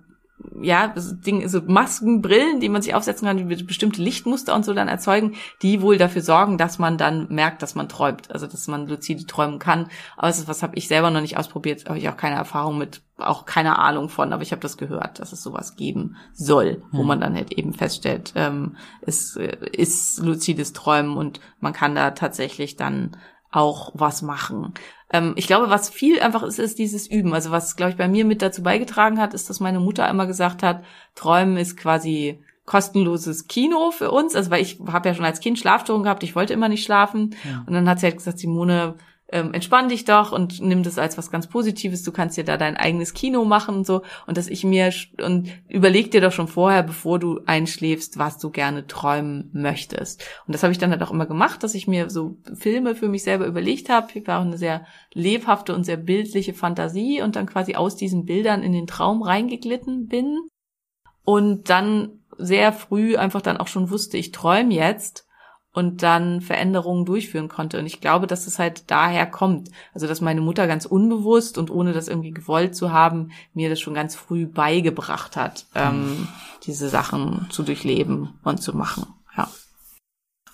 [0.62, 4.74] ja, Ding, so Masken, Brillen, die man sich aufsetzen kann, die bestimmte Lichtmuster und so
[4.74, 8.68] dann erzeugen, die wohl dafür sorgen, dass man dann merkt, dass man träumt, also dass
[8.68, 9.90] man luzide träumen kann.
[10.18, 12.78] Aber das ist was habe ich selber noch nicht ausprobiert, habe ich auch keine Erfahrung
[12.78, 16.84] mit, auch keine Ahnung von, aber ich habe das gehört, dass es sowas geben soll,
[16.92, 17.08] wo Hm.
[17.08, 22.12] man dann halt eben feststellt, ähm, es äh, ist luzides Träumen und man kann da
[22.12, 23.18] tatsächlich dann
[23.52, 24.74] auch was machen.
[25.14, 27.34] Ähm, ich glaube, was viel einfach ist, ist dieses Üben.
[27.34, 30.26] Also was, glaube ich, bei mir mit dazu beigetragen hat, ist, dass meine Mutter immer
[30.26, 30.84] gesagt hat,
[31.16, 34.36] Träumen ist quasi kostenloses Kino für uns.
[34.36, 37.36] Also weil ich habe ja schon als Kind Schlafstörungen gehabt, ich wollte immer nicht schlafen.
[37.68, 38.96] Und dann hat sie halt gesagt, Simone,
[39.34, 42.04] ähm, entspann dich doch und nimm das als was ganz Positives.
[42.04, 44.04] Du kannst dir da dein eigenes Kino machen und so.
[44.28, 48.52] Und dass ich mir und überleg dir doch schon vorher, bevor du einschläfst, was du
[48.52, 50.24] gerne träumen möchtest.
[50.46, 53.10] Und das habe ich dann halt auch immer gemacht, dass ich mir so Filme für
[53.10, 54.08] mich selber überlegt habe.
[54.14, 58.26] Ich war auch eine sehr lebhafte und sehr bildliche Fantasie und dann quasi aus diesen
[58.26, 60.38] Bildern in den Traum reingeglitten bin
[61.26, 65.26] und dann sehr früh einfach dann auch schon wusste, ich träume jetzt
[65.74, 67.80] und dann Veränderungen durchführen konnte.
[67.80, 69.70] Und ich glaube, dass es halt daher kommt.
[69.94, 73.82] Also, dass meine Mutter ganz unbewusst und ohne das irgendwie gewollt zu haben, mir das
[73.82, 76.28] schon ganz früh beigebracht hat, ähm,
[76.64, 79.08] diese Sachen zu durchleben und zu machen.
[79.36, 79.50] Ja.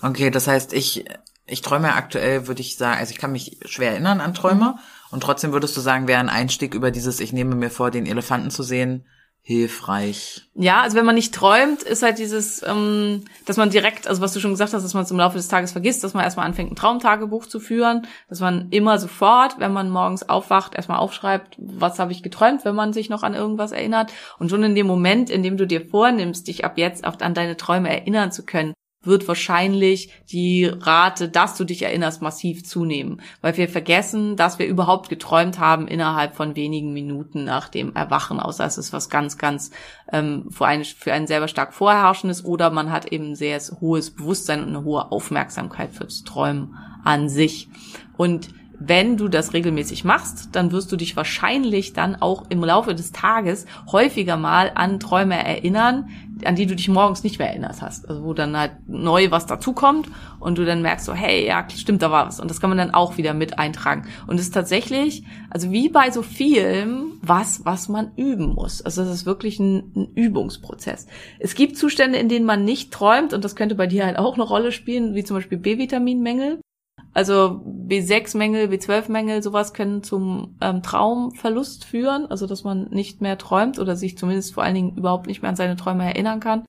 [0.01, 1.03] Okay, das heißt, ich,
[1.45, 4.75] ich träume aktuell, würde ich sagen, also ich kann mich schwer erinnern an Träume.
[5.11, 8.05] Und trotzdem würdest du sagen, wäre ein Einstieg über dieses, ich nehme mir vor, den
[8.05, 9.05] Elefanten zu sehen,
[9.49, 10.43] hilfreich.
[10.53, 14.31] Ja, also wenn man nicht träumt, ist halt dieses, ähm, dass man direkt, also was
[14.31, 16.45] du schon gesagt hast, dass man es im Laufe des Tages vergisst, dass man erstmal
[16.45, 21.55] anfängt, ein Traumtagebuch zu führen, dass man immer sofort, wenn man morgens aufwacht, erstmal aufschreibt,
[21.57, 24.13] was habe ich geträumt, wenn man sich noch an irgendwas erinnert.
[24.37, 27.33] Und schon in dem Moment, in dem du dir vornimmst, dich ab jetzt auch an
[27.33, 33.21] deine Träume erinnern zu können, wird wahrscheinlich die Rate, dass du dich erinnerst, massiv zunehmen.
[33.41, 38.39] Weil wir vergessen, dass wir überhaupt geträumt haben innerhalb von wenigen Minuten nach dem Erwachen,
[38.39, 39.71] außer es ist was ganz, ganz
[40.11, 44.61] ähm, für, einen, für einen selber stark vorherrschendes oder man hat eben sehr hohes Bewusstsein
[44.61, 47.69] und eine hohe Aufmerksamkeit fürs Träumen an sich.
[48.17, 52.95] Und wenn du das regelmäßig machst, dann wirst du dich wahrscheinlich dann auch im Laufe
[52.95, 56.09] des Tages häufiger mal an Träume erinnern,
[56.45, 58.07] an die du dich morgens nicht mehr erinnert hast.
[58.07, 60.07] Also wo dann halt neu was dazukommt
[60.39, 62.39] und du dann merkst so, hey, ja, stimmt, da war was.
[62.39, 64.07] Und das kann man dann auch wieder mit eintragen.
[64.27, 68.81] Und es ist tatsächlich, also wie bei so vielem, was, was man üben muss.
[68.81, 71.07] Also das ist wirklich ein, ein Übungsprozess.
[71.39, 74.35] Es gibt Zustände, in denen man nicht träumt und das könnte bei dir halt auch
[74.35, 76.61] eine Rolle spielen, wie zum Beispiel B-Vitaminmängel.
[77.13, 83.79] Also B6-Mängel, B12-Mängel, sowas können zum ähm, Traumverlust führen, also dass man nicht mehr träumt
[83.79, 86.65] oder sich zumindest vor allen Dingen überhaupt nicht mehr an seine Träume erinnern kann.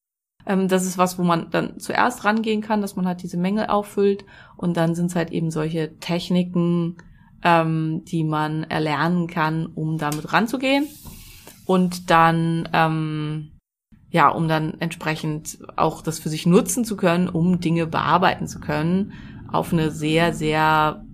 [0.47, 3.67] Ähm, das ist was, wo man dann zuerst rangehen kann, dass man halt diese Mängel
[3.67, 4.25] auffüllt.
[4.57, 6.97] Und dann sind es halt eben solche Techniken,
[7.45, 10.89] ähm, die man erlernen kann, um damit ranzugehen.
[11.67, 13.53] Und dann ähm,
[14.11, 18.59] ja, um dann entsprechend auch das für sich nutzen zu können, um Dinge bearbeiten zu
[18.59, 19.13] können
[19.53, 21.05] auf eine sehr, sehr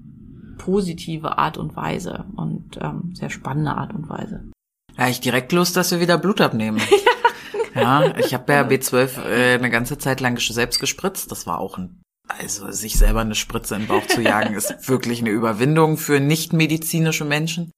[0.59, 4.51] positive Art und Weise und ähm, sehr spannende Art und Weise.
[4.97, 6.81] Ja, ich direkt Lust, dass wir wieder Blut abnehmen.
[7.75, 11.31] ja, ich habe ja B12 äh, eine ganze Zeit lang selbst gespritzt.
[11.31, 14.75] Das war auch ein, also sich selber eine Spritze in den Bauch zu jagen, ist
[14.89, 17.71] wirklich eine Überwindung für nicht medizinische Menschen.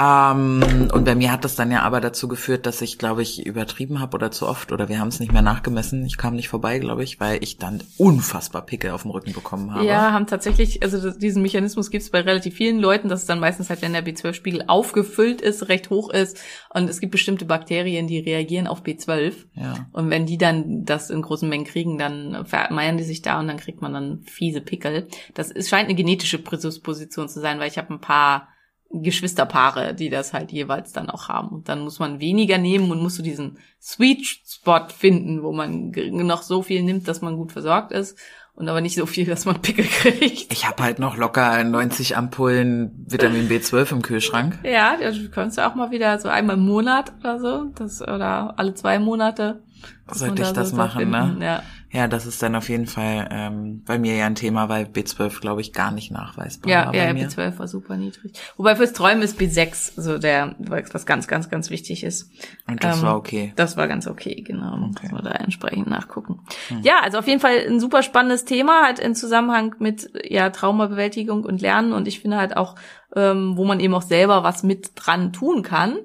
[0.00, 3.44] Ähm, und bei mir hat das dann ja aber dazu geführt, dass ich, glaube ich,
[3.44, 6.04] übertrieben habe oder zu oft oder wir haben es nicht mehr nachgemessen.
[6.06, 9.74] Ich kam nicht vorbei, glaube ich, weil ich dann unfassbar Pickel auf dem Rücken bekommen
[9.74, 9.84] habe.
[9.84, 13.40] Ja, haben tatsächlich, also diesen Mechanismus gibt es bei relativ vielen Leuten, dass es dann
[13.40, 16.38] meistens halt, wenn der B12-Spiegel aufgefüllt ist, recht hoch ist
[16.70, 19.86] und es gibt bestimmte Bakterien, die reagieren auf B12 Ja.
[19.92, 23.48] und wenn die dann das in großen Mengen kriegen, dann vermeiern die sich da und
[23.48, 25.08] dann kriegt man dann fiese Pickel.
[25.34, 28.48] Das ist, scheint eine genetische Prädisposition zu sein, weil ich habe ein paar
[28.90, 31.48] Geschwisterpaare, die das halt jeweils dann auch haben.
[31.48, 35.90] Und dann muss man weniger nehmen und muss so diesen Sweet Spot finden, wo man
[35.90, 38.18] noch so viel nimmt, dass man gut versorgt ist
[38.58, 40.52] und aber nicht so viel, dass man Pickel kriegt.
[40.52, 44.58] Ich habe halt noch locker 90 Ampullen Vitamin B12 im Kühlschrank.
[44.64, 48.54] Ja, du kannst ja auch mal wieder so einmal im Monat oder so, das oder
[48.58, 49.62] alle zwei Monate.
[50.10, 51.22] Sollte ich da das so machen, ne?
[51.24, 51.42] finden.
[51.42, 51.62] Ja.
[51.90, 55.40] Ja, das ist dann auf jeden Fall ähm, bei mir ja ein Thema, weil B12,
[55.40, 57.28] glaube ich, gar nicht nachweisbar Ja, war ja, mir.
[57.28, 58.32] B12 war super niedrig.
[58.58, 62.30] Wobei fürs Träumen ist B6 so der, was ganz, ganz, ganz wichtig ist.
[62.66, 63.54] Und das Ähm, war okay.
[63.56, 64.74] Das war ganz okay, genau.
[64.74, 65.02] Okay.
[65.04, 66.40] Muss man da entsprechend nachgucken.
[66.82, 71.44] Ja, also auf jeden Fall ein super spannendes Thema, halt im Zusammenhang mit ja Traumabewältigung
[71.44, 72.74] und Lernen und ich finde halt auch,
[73.16, 75.96] ähm, wo man eben auch selber was mit dran tun kann.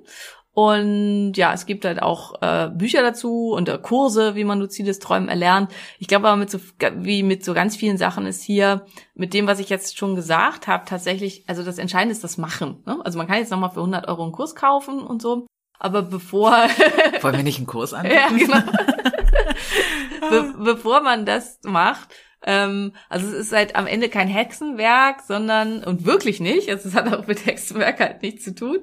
[0.56, 5.00] Und ja, es gibt halt auch äh, Bücher dazu und äh, Kurse, wie man luzides
[5.00, 5.72] Träumen erlernt.
[5.98, 6.60] Ich glaube aber mit so
[6.98, 8.86] wie mit so ganz vielen Sachen ist hier
[9.16, 12.84] mit dem, was ich jetzt schon gesagt habe, tatsächlich, also das Entscheidende ist das Machen.
[12.86, 13.00] Ne?
[13.04, 15.48] Also man kann jetzt nochmal für 100 Euro einen Kurs kaufen und so.
[15.80, 16.52] Aber bevor
[17.22, 18.16] Wollen wir nicht einen Kurs anbieten?
[18.16, 18.62] ja, genau.
[20.30, 22.14] Be bevor man das macht,
[22.46, 26.96] ähm, also es ist halt am Ende kein Hexenwerk, sondern, und wirklich nicht, also es
[26.96, 28.80] hat auch mit Hexenwerk halt nichts zu tun,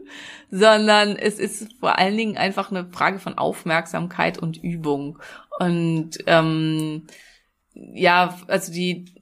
[0.50, 5.18] sondern es ist vor allen Dingen einfach eine Frage von Aufmerksamkeit und Übung.
[5.58, 7.06] Und ähm,
[7.74, 9.14] ja, also die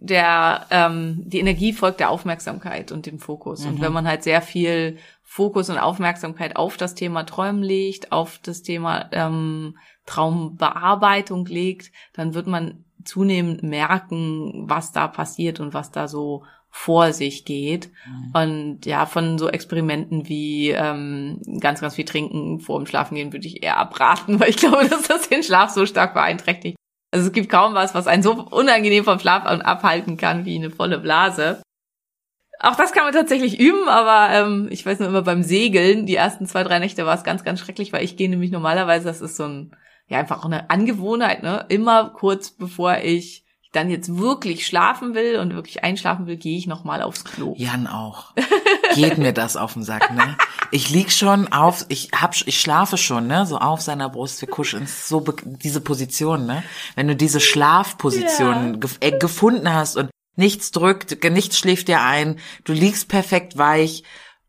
[0.00, 3.64] der ähm, die Energie folgt der Aufmerksamkeit und dem Fokus.
[3.64, 8.38] Und wenn man halt sehr viel Fokus und Aufmerksamkeit auf das Thema Träumen legt, auf
[8.42, 15.90] das Thema ähm, Traumbearbeitung legt, dann wird man zunehmend merken, was da passiert und was
[15.90, 16.44] da so
[16.74, 17.90] vor sich geht.
[18.32, 23.46] Und ja, von so Experimenten wie ähm, ganz, ganz viel trinken vor dem Schlafengehen würde
[23.46, 26.76] ich eher abraten, weil ich glaube, dass das den Schlaf so stark beeinträchtigt.
[27.12, 30.70] Also es gibt kaum was, was einen so unangenehm vom Schlaf abhalten kann wie eine
[30.70, 31.60] volle Blase.
[32.58, 36.14] Auch das kann man tatsächlich üben, aber ähm, ich weiß nur immer beim Segeln, die
[36.14, 39.20] ersten zwei, drei Nächte war es ganz, ganz schrecklich, weil ich gehe nämlich normalerweise, das
[39.20, 39.76] ist so ein,
[40.08, 41.64] ja, einfach auch eine Angewohnheit, ne?
[41.68, 43.42] Immer kurz bevor ich
[43.72, 47.54] dann jetzt wirklich schlafen will und wirklich einschlafen will, gehe ich nochmal aufs Klo.
[47.56, 48.34] Jan auch.
[48.94, 50.36] Geht mir das auf den Sack, ne?
[50.70, 53.46] Ich lieg schon auf, ich hab, ich schlafe schon, ne?
[53.46, 56.62] So auf seiner Brust, wir kuscheln, so diese Position, ne?
[56.96, 62.38] Wenn du diese Schlafposition gef äh, gefunden hast und nichts drückt, nichts schläft dir ein,
[62.64, 64.04] du liegst perfekt weich,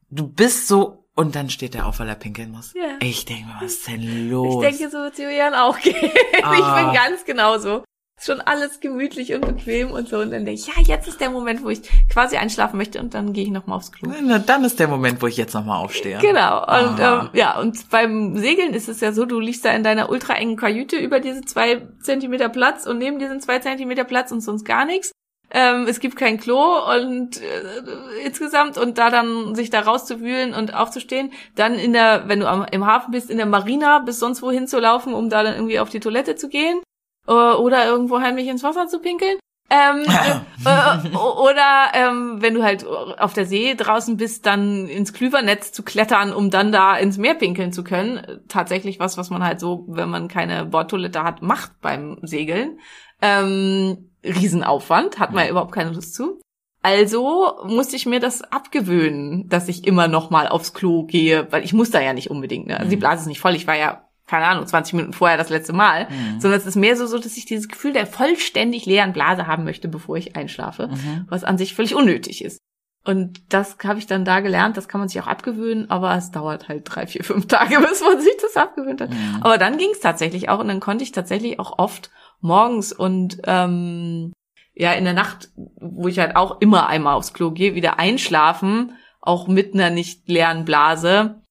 [0.09, 2.73] du bist so und dann steht er auf, weil er pinkeln muss.
[2.73, 2.97] Ja.
[3.01, 4.61] Ich denke mir, was ist denn Ich los?
[4.61, 5.95] denke, so wird Julian auch gehen.
[6.33, 6.83] Ich Ah.
[6.83, 7.83] bin ganz genauso.
[8.17, 10.17] Ist schon alles gemütlich und bequem und so.
[10.19, 13.13] Und dann denke ich, ja, jetzt ist der Moment, wo ich quasi einschlafen möchte und
[13.15, 14.11] dann gehe ich nochmal aufs Klo.
[14.21, 16.19] Na, dann ist der Moment, wo ich jetzt nochmal aufstehe.
[16.19, 16.59] Genau.
[16.61, 17.21] Und Aha.
[17.23, 20.35] ähm, ja, und beim Segeln ist es ja so, du liegst da in deiner ultra
[20.35, 24.41] engen Kajüte über diese zwei Zentimeter Platz und neben dir sind zwei Zentimeter Platz und
[24.41, 25.11] sonst gar nichts.
[25.55, 30.73] Ähm, es gibt kein Klo und äh, insgesamt und da dann sich da rauszuwühlen und
[30.73, 34.41] aufzustehen, dann in der, wenn du am, im Hafen bist, in der Marina bis sonst
[34.41, 36.81] wohin zu laufen, um da dann irgendwie auf die Toilette zu gehen
[37.27, 39.37] äh, oder irgendwo heimlich ins Wasser zu pinkeln.
[39.69, 40.05] Ähm,
[40.65, 45.71] äh, äh, oder ähm, wenn du halt auf der See draußen bist, dann ins Klüvernetz
[45.71, 48.41] zu klettern, um dann da ins Meer pinkeln zu können.
[48.47, 52.79] Tatsächlich was, was man halt so, wenn man keine Bordtoilette hat, macht beim Segeln.
[53.21, 56.39] Ähm, Riesenaufwand, hat man ja überhaupt keine Lust zu.
[56.81, 61.63] Also musste ich mir das abgewöhnen, dass ich immer noch mal aufs Klo gehe, weil
[61.63, 62.67] ich muss da ja nicht unbedingt.
[62.67, 62.77] Ne?
[62.77, 63.55] Also die Blase ist nicht voll.
[63.55, 66.07] Ich war ja keine Ahnung 20 Minuten vorher das letzte Mal,
[66.39, 69.63] sondern es ist mehr so, so, dass ich dieses Gefühl der vollständig leeren Blase haben
[69.63, 70.89] möchte, bevor ich einschlafe,
[71.27, 72.59] was an sich völlig unnötig ist.
[73.05, 76.31] Und das habe ich dann da gelernt, das kann man sich auch abgewöhnen, aber es
[76.31, 79.09] dauert halt drei, vier, fünf Tage, bis man sich das abgewöhnt hat.
[79.41, 82.11] Aber dann ging es tatsächlich auch und dann konnte ich tatsächlich auch oft
[82.43, 84.33] morgens und ähm,
[84.73, 88.93] ja in der Nacht, wo ich halt auch immer einmal aufs Klo gehe, wieder einschlafen,
[89.21, 91.41] auch mit einer nicht leeren Blase,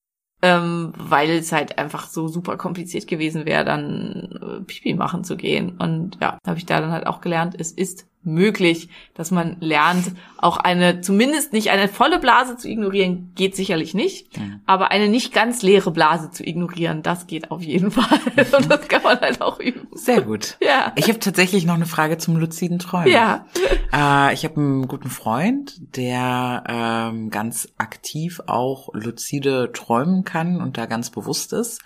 [0.42, 5.36] ähm, weil es halt einfach so super kompliziert gewesen wäre, dann äh, Pipi machen zu
[5.36, 5.78] gehen.
[5.78, 10.12] Und ja, habe ich da dann halt auch gelernt, es ist möglich, dass man lernt,
[10.38, 14.28] auch eine, zumindest nicht eine volle Blase zu ignorieren, geht sicherlich nicht,
[14.66, 18.20] aber eine nicht ganz leere Blase zu ignorieren, das geht auf jeden Fall.
[18.56, 19.88] Und das kann man halt auch üben.
[19.92, 20.56] Sehr gut.
[20.60, 20.92] Ja.
[20.96, 23.08] Ich habe tatsächlich noch eine Frage zum luziden Träumen.
[23.08, 23.46] Ja.
[23.92, 30.78] Äh, ich habe einen guten Freund, der ähm, ganz aktiv auch luzide träumen kann und
[30.78, 31.80] da ganz bewusst ist.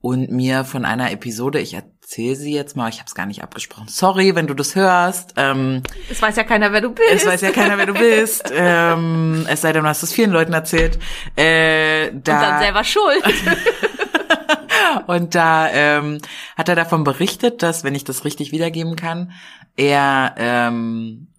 [0.00, 3.42] Und mir von einer Episode, ich erzähle sie jetzt mal, ich habe es gar nicht
[3.42, 3.88] abgesprochen.
[3.88, 5.34] Sorry, wenn du das hörst.
[5.36, 7.10] Ähm, Es weiß ja keiner, wer du bist.
[7.10, 8.50] es weiß ja keiner, wer du bist.
[8.54, 11.00] ähm, es sei denn, du hast es vielen Leuten erzählt.
[11.34, 13.24] Äh, da, Und dann selber schuld.
[15.08, 16.18] und da ähm,
[16.56, 19.32] hat er davon berichtet, dass, wenn ich das richtig wiedergeben kann,
[19.76, 21.34] er ähm,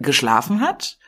[0.00, 0.98] geschlafen hat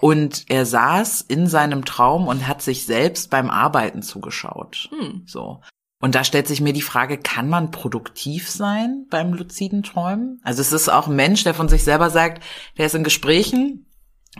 [0.00, 4.90] und er saß in seinem Traum und hat sich selbst beim Arbeiten zugeschaut.
[4.90, 5.22] Hm.
[5.26, 5.60] So.
[6.02, 10.40] Und da stellt sich mir die Frage, kann man produktiv sein beim luziden Träumen?
[10.42, 12.42] Also es ist auch ein Mensch, der von sich selber sagt,
[12.76, 13.86] der ist in Gesprächen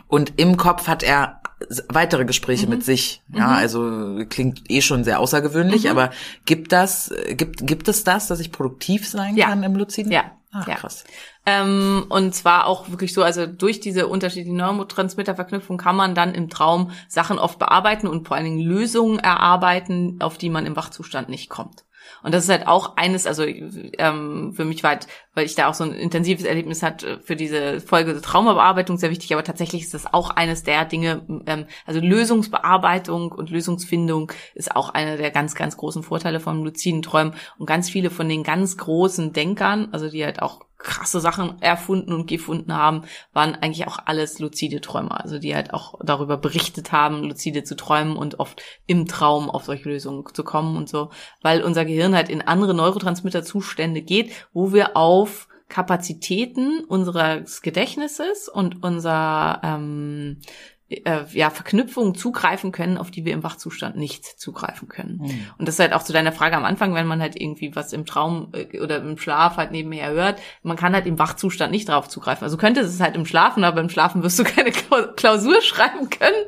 [0.07, 1.41] und im Kopf hat er
[1.87, 3.21] weitere Gespräche mit sich.
[3.33, 6.11] Ja, also klingt eh schon sehr außergewöhnlich, aber
[6.45, 9.47] gibt das, äh, gibt, gibt es das, dass ich produktiv sein Ja.
[9.47, 10.11] kann im luziden?
[10.11, 10.31] Ja.
[10.51, 10.75] Ach, Ja.
[10.75, 11.05] krass.
[11.45, 16.49] Ähm, und zwar auch wirklich so, also durch diese unterschiedlichen Neurotransmitterverknüpfung kann man dann im
[16.49, 21.27] Traum Sachen oft bearbeiten und vor allen Dingen Lösungen erarbeiten, auf die man im Wachzustand
[21.27, 21.83] nicht kommt.
[22.21, 25.67] Und das ist halt auch eines, also ähm, für mich war halt, weil ich da
[25.67, 29.93] auch so ein intensives Erlebnis hatte, für diese Folge Traumabearbeitung sehr wichtig, aber tatsächlich ist
[29.93, 35.55] das auch eines der Dinge, ähm, also Lösungsbearbeitung und Lösungsfindung ist auch einer der ganz,
[35.55, 37.33] ganz großen Vorteile von luziden Träumen.
[37.57, 42.13] Und ganz viele von den ganz großen Denkern, also die halt auch krasse Sachen erfunden
[42.13, 45.21] und gefunden haben, waren eigentlich auch alles luzide Träumer.
[45.21, 49.63] Also die halt auch darüber berichtet haben, luzide zu träumen und oft im Traum auf
[49.63, 51.09] solche Lösungen zu kommen und so.
[51.41, 58.83] Weil unser Gehirn halt in andere Neurotransmitterzustände geht, wo wir auf Kapazitäten unseres Gedächtnisses und
[58.83, 60.37] unser ähm,
[61.05, 65.19] äh, ja, Verknüpfungen zugreifen können, auf die wir im Wachzustand nicht zugreifen können.
[65.23, 65.45] Mhm.
[65.57, 67.93] Und das ist halt auch zu deiner Frage am Anfang, wenn man halt irgendwie was
[67.93, 71.89] im Traum äh, oder im Schlaf halt nebenher hört, man kann halt im Wachzustand nicht
[71.89, 72.43] drauf zugreifen.
[72.43, 76.09] Also könnte es halt im Schlafen, aber im Schlafen wirst du keine Klau- Klausur schreiben
[76.09, 76.45] können.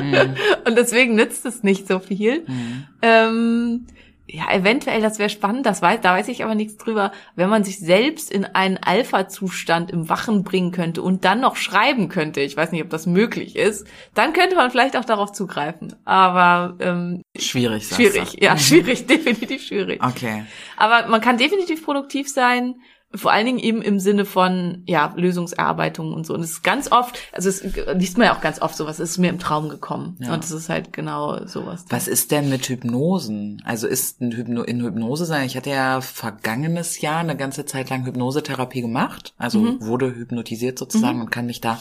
[0.00, 0.34] Mhm.
[0.66, 2.40] Und deswegen nützt es nicht so viel.
[2.46, 2.84] Mhm.
[3.02, 3.86] Ähm,
[4.26, 7.62] ja, eventuell, das wäre spannend, das weiß, da weiß ich aber nichts drüber, wenn man
[7.62, 12.56] sich selbst in einen Alpha-Zustand im Wachen bringen könnte und dann noch schreiben könnte, ich
[12.56, 15.94] weiß nicht, ob das möglich ist, dann könnte man vielleicht auch darauf zugreifen.
[16.06, 18.58] Aber ähm, Schwierig, schwierig, ja, Mhm.
[18.58, 20.02] schwierig, definitiv schwierig.
[20.02, 20.44] Okay.
[20.76, 22.76] Aber man kann definitiv produktiv sein,
[23.14, 26.34] vor allen Dingen eben im Sinne von ja Lösungserarbeitung und so.
[26.34, 27.62] Und es ist ganz oft, also es
[27.94, 30.16] liest man ja auch ganz oft sowas, ist mir im Traum gekommen.
[30.20, 30.34] Ja.
[30.34, 31.84] Und es ist halt genau sowas.
[31.90, 33.62] Was ist denn mit Hypnosen?
[33.64, 35.46] Also ist ein Hypno in Hypnose sein?
[35.46, 39.80] Ich hatte ja vergangenes Jahr eine ganze Zeit lang Hypnosetherapie gemacht, also Mhm.
[39.86, 41.78] wurde hypnotisiert sozusagen und kann mich da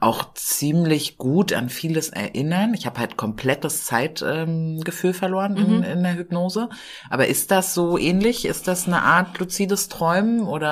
[0.00, 2.74] auch ziemlich gut an vieles erinnern.
[2.74, 5.82] Ich habe halt komplettes Zeitgefühl ähm, verloren in, Mhm.
[5.84, 6.68] in der Hypnose.
[7.08, 8.44] Aber ist das so ähnlich?
[8.46, 10.71] Ist das eine Art luzides Träumen oder?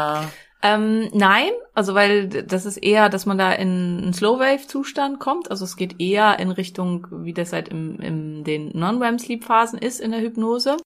[0.63, 5.51] Ähm, nein, also weil das ist eher, dass man da in einen Slow-Wave-Zustand kommt.
[5.51, 10.11] Also es geht eher in Richtung, wie das halt im, in den Non-REM-Sleep-Phasen ist in
[10.11, 10.77] der Hypnose.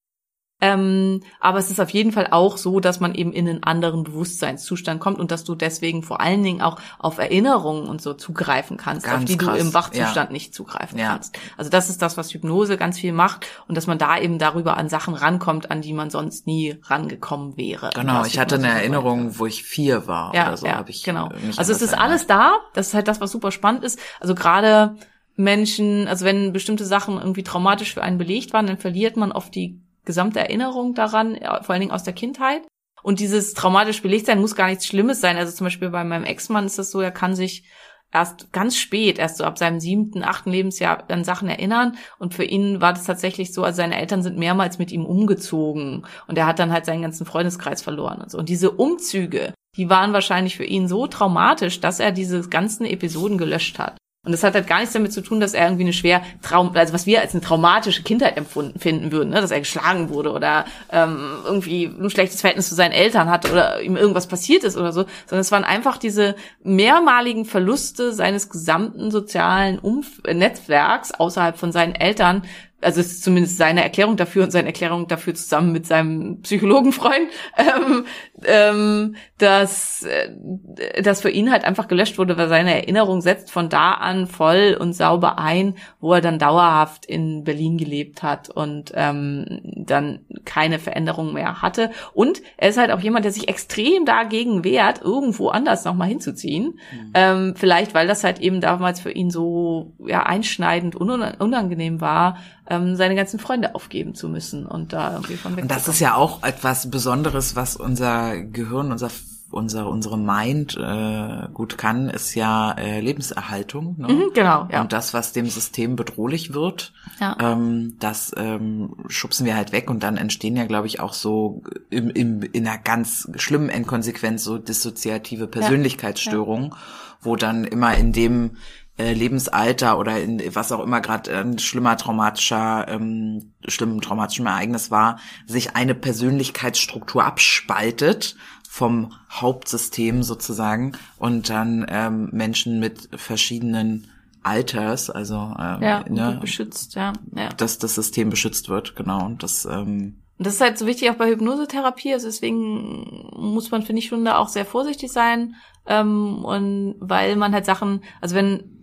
[0.65, 4.03] Ähm, aber es ist auf jeden Fall auch so, dass man eben in einen anderen
[4.03, 8.79] Bewusstseinszustand kommt und dass du deswegen vor allen Dingen auch auf Erinnerungen und so zugreifen
[8.79, 10.33] kannst, Ganz auf die krass, du im Wachzustand ja.
[10.33, 11.09] nicht zugreifen Ja.
[11.11, 11.39] kannst.
[11.59, 14.79] Also das ist das, was Hypnose ganz viel macht und dass man da eben darüber
[14.79, 17.91] an Sachen rankommt, an die man sonst nie rangekommen wäre.
[17.95, 21.03] Genau, ich hatte eine Erinnerung, wo ich vier war ja, oder so, ja, habe ich
[21.03, 21.29] genau.
[21.59, 22.57] Also es ist alles da.
[22.73, 23.99] Das ist halt das, was super spannend ist.
[24.21, 24.97] Also gerade
[25.37, 29.55] Menschen, also wenn bestimmte Sachen irgendwie traumatisch für einen belegt waren, dann verliert man oft
[29.55, 32.63] die gesamte Erinnerung daran, ja, vor allen Dingen aus der Kindheit.
[33.03, 35.37] Und dieses traumatisch belegt sein muss gar nichts Schlimmes sein.
[35.37, 37.69] Also zum Beispiel bei meinem Ex-Mann ist das so, er kann sich
[38.15, 41.97] erst ganz spät, erst so ab seinem siebten, achten Lebensjahr an Sachen erinnern.
[42.19, 46.07] Und für ihn war das tatsächlich so, also seine Eltern sind mehrmals mit ihm umgezogen
[46.29, 48.39] und er hat dann halt seinen ganzen Freundeskreis verloren und so.
[48.39, 53.37] Und diese Umzüge, die waren wahrscheinlich für ihn so traumatisch, dass er diese ganzen Episoden
[53.37, 53.97] gelöscht hat.
[54.25, 56.75] Und das hat halt gar nichts damit zu tun, dass er irgendwie eine schwer Traum,
[56.75, 59.41] also was wir als eine traumatische Kindheit empfunden finden würden, ne?
[59.41, 63.83] dass er geschlagen wurde oder ähm, irgendwie ein schlechtes Verhältnis zu seinen Eltern hatte oder
[63.83, 69.11] ihm irgendwas passiert ist oder so, sondern es waren einfach diese mehrmaligen Verluste seines gesamten
[69.11, 72.43] sozialen Umf Netzwerks außerhalb von seinen Eltern,
[72.85, 77.29] also es ist zumindest seine Erklärung dafür und seine Erklärung dafür zusammen mit seinem Psychologenfreund,
[77.57, 78.05] ähm,
[78.45, 83.69] ähm, dass äh, das für ihn halt einfach gelöscht wurde, weil seine Erinnerung setzt von
[83.69, 88.93] da an voll und sauber ein, wo er dann dauerhaft in Berlin gelebt hat und
[88.95, 91.91] ähm, dann keine Veränderung mehr hatte.
[92.13, 96.79] Und er ist halt auch jemand, der sich extrem dagegen wehrt, irgendwo anders nochmal hinzuziehen.
[97.15, 102.37] Ähm, vielleicht, weil das halt eben damals für ihn so ja einschneidend und unangenehm war,
[102.75, 106.01] ähm, seine ganzen Freunde aufgeben zu müssen und da irgendwie von weg Und das ist
[106.01, 109.11] ja auch etwas Besonderes, was unser Gehirn, unser
[109.51, 113.95] unser unsere Mind äh, gut kann, ist ja äh, Lebenserhaltung.
[113.99, 114.13] Ne?
[114.13, 114.81] Mhm, genau, ja.
[114.81, 117.37] Und das, was dem System bedrohlich wird, Ja.
[117.41, 121.63] ähm, das ähm, schubsen wir halt weg und dann entstehen ja, glaube ich, auch so
[121.89, 126.75] im, im, in einer ganz schlimmen Endkonsequenz so dissoziative Persönlichkeitsstörungen,
[127.21, 128.57] wo dann immer in dem
[128.97, 134.91] äh, Lebensalter oder in was auch immer gerade ein schlimmer traumatischer, ähm, schlimmen traumatischen Ereignis
[134.91, 138.37] war, sich eine Persönlichkeitsstruktur abspaltet
[138.69, 144.09] vom Hauptsystem sozusagen und dann ähm, Menschen mit verschiedenen
[144.45, 147.49] Alters, also ähm, ja, ne, beschützt, ja, ja.
[147.49, 149.25] dass das System beschützt wird, genau.
[149.25, 153.71] Und das ähm, Und das ist halt so wichtig auch bei Hypnosetherapie, also deswegen muss
[153.71, 155.55] man, finde ich, schon da auch sehr vorsichtig sein.
[155.87, 158.74] Ähm, und weil man halt Sachen, also wenn,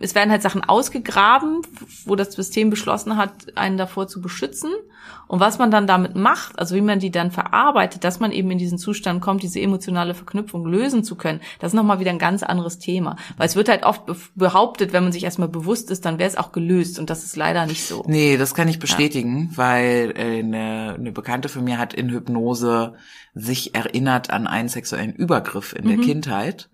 [0.00, 1.62] es werden halt Sachen ausgegraben,
[2.04, 4.70] wo das System beschlossen hat, einen davor zu beschützen.
[5.28, 8.50] Und was man dann damit macht, also wie man die dann verarbeitet, dass man eben
[8.50, 12.18] in diesen Zustand kommt, diese emotionale Verknüpfung lösen zu können, das ist nochmal wieder ein
[12.18, 13.16] ganz anderes Thema.
[13.36, 16.28] Weil es wird halt oft be- behauptet, wenn man sich erstmal bewusst ist, dann wäre
[16.28, 16.98] es auch gelöst.
[16.98, 18.04] Und das ist leider nicht so.
[18.06, 22.94] Nee, das kann ich bestätigen, weil äh, eine, eine Bekannte von mir hat in Hypnose
[23.34, 25.88] sich erinnert an einen sexuellen Übergriff in Mhm.
[25.88, 26.68] der Kindheit,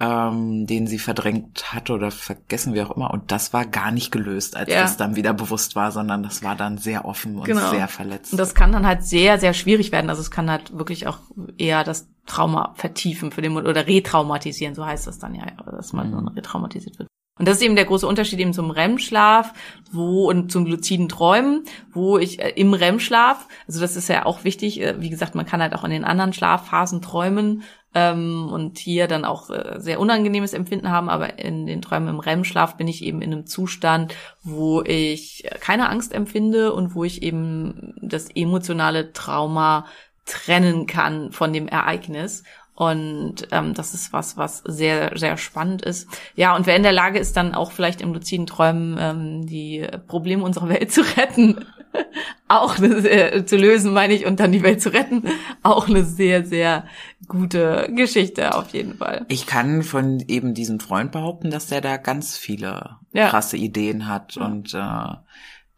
[0.00, 3.10] ähm, den sie verdrängt hatte oder vergessen, wie auch immer.
[3.12, 4.82] Und das war gar nicht gelöst, als Ja.
[4.82, 7.70] das dann wieder bewusst war, sondern das war dann sehr offen und Genau.
[7.70, 8.32] sehr verletzt.
[8.32, 10.10] Und das kann dann halt sehr, sehr schwierig werden.
[10.10, 11.18] Also es kann halt wirklich auch
[11.58, 16.12] eher das Trauma vertiefen für den oder retraumatisieren, so heißt das dann ja, dass man
[16.12, 17.08] dann retraumatisiert wird.
[17.42, 19.52] Und das ist eben der große Unterschied eben zum REM-Schlaf,
[19.90, 24.44] wo und zum luziden Träumen, wo ich äh, im REM-Schlaf, also das ist ja auch
[24.44, 27.64] wichtig, äh, wie gesagt, man kann halt auch in den anderen Schlafphasen träumen
[27.96, 32.20] ähm, und hier dann auch äh, sehr unangenehmes Empfinden haben, aber in den Träumen im
[32.20, 34.14] REM-Schlaf bin ich eben in einem Zustand,
[34.44, 39.86] wo ich äh, keine Angst empfinde und wo ich eben das emotionale Trauma
[40.26, 42.44] trennen kann von dem Ereignis.
[42.74, 46.08] Und ähm, das ist was, was sehr, sehr spannend ist.
[46.36, 49.86] Ja, und wer in der Lage ist, dann auch vielleicht im luziden Träumen ähm, die
[50.08, 51.66] Probleme unserer Welt zu retten,
[52.48, 55.24] auch eine, sehr- zu lösen, meine ich, und dann die Welt zu retten,
[55.62, 56.86] auch eine sehr, sehr
[57.28, 59.26] gute Geschichte auf jeden Fall.
[59.28, 63.28] Ich kann von eben diesem Freund behaupten, dass der da ganz viele Ja.
[63.28, 64.78] krasse Ideen hat und äh,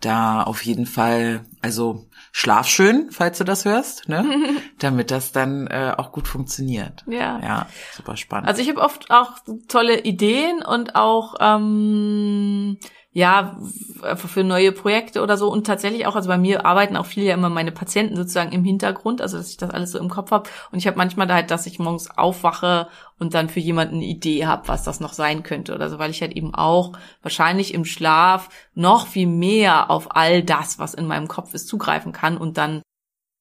[0.00, 2.06] da auf jeden Fall, also
[2.36, 4.24] schlaf schön, falls du das hörst, ne?
[4.80, 7.04] damit das dann äh, auch gut funktioniert.
[7.06, 7.38] Ja.
[7.38, 8.48] Ja, super spannend.
[8.48, 9.34] Also ich habe oft auch
[9.68, 12.76] tolle Ideen und auch ähm,
[13.14, 13.56] ja
[14.02, 15.50] f- für neue Projekte oder so.
[15.50, 18.64] Und tatsächlich auch also bei mir arbeiten auch viele ja immer meine Patienten sozusagen im
[18.64, 21.34] Hintergrund, also dass ich das alles so im Kopf habe und ich habe manchmal da
[21.34, 22.88] halt, dass ich morgens aufwache
[23.18, 26.10] und dann für jemanden eine Idee habe, was das noch sein könnte oder so, weil
[26.10, 26.92] ich halt eben auch
[27.22, 32.12] wahrscheinlich im Schlaf noch viel mehr auf all das, was in meinem Kopf ist, zugreifen
[32.12, 32.82] kann und dann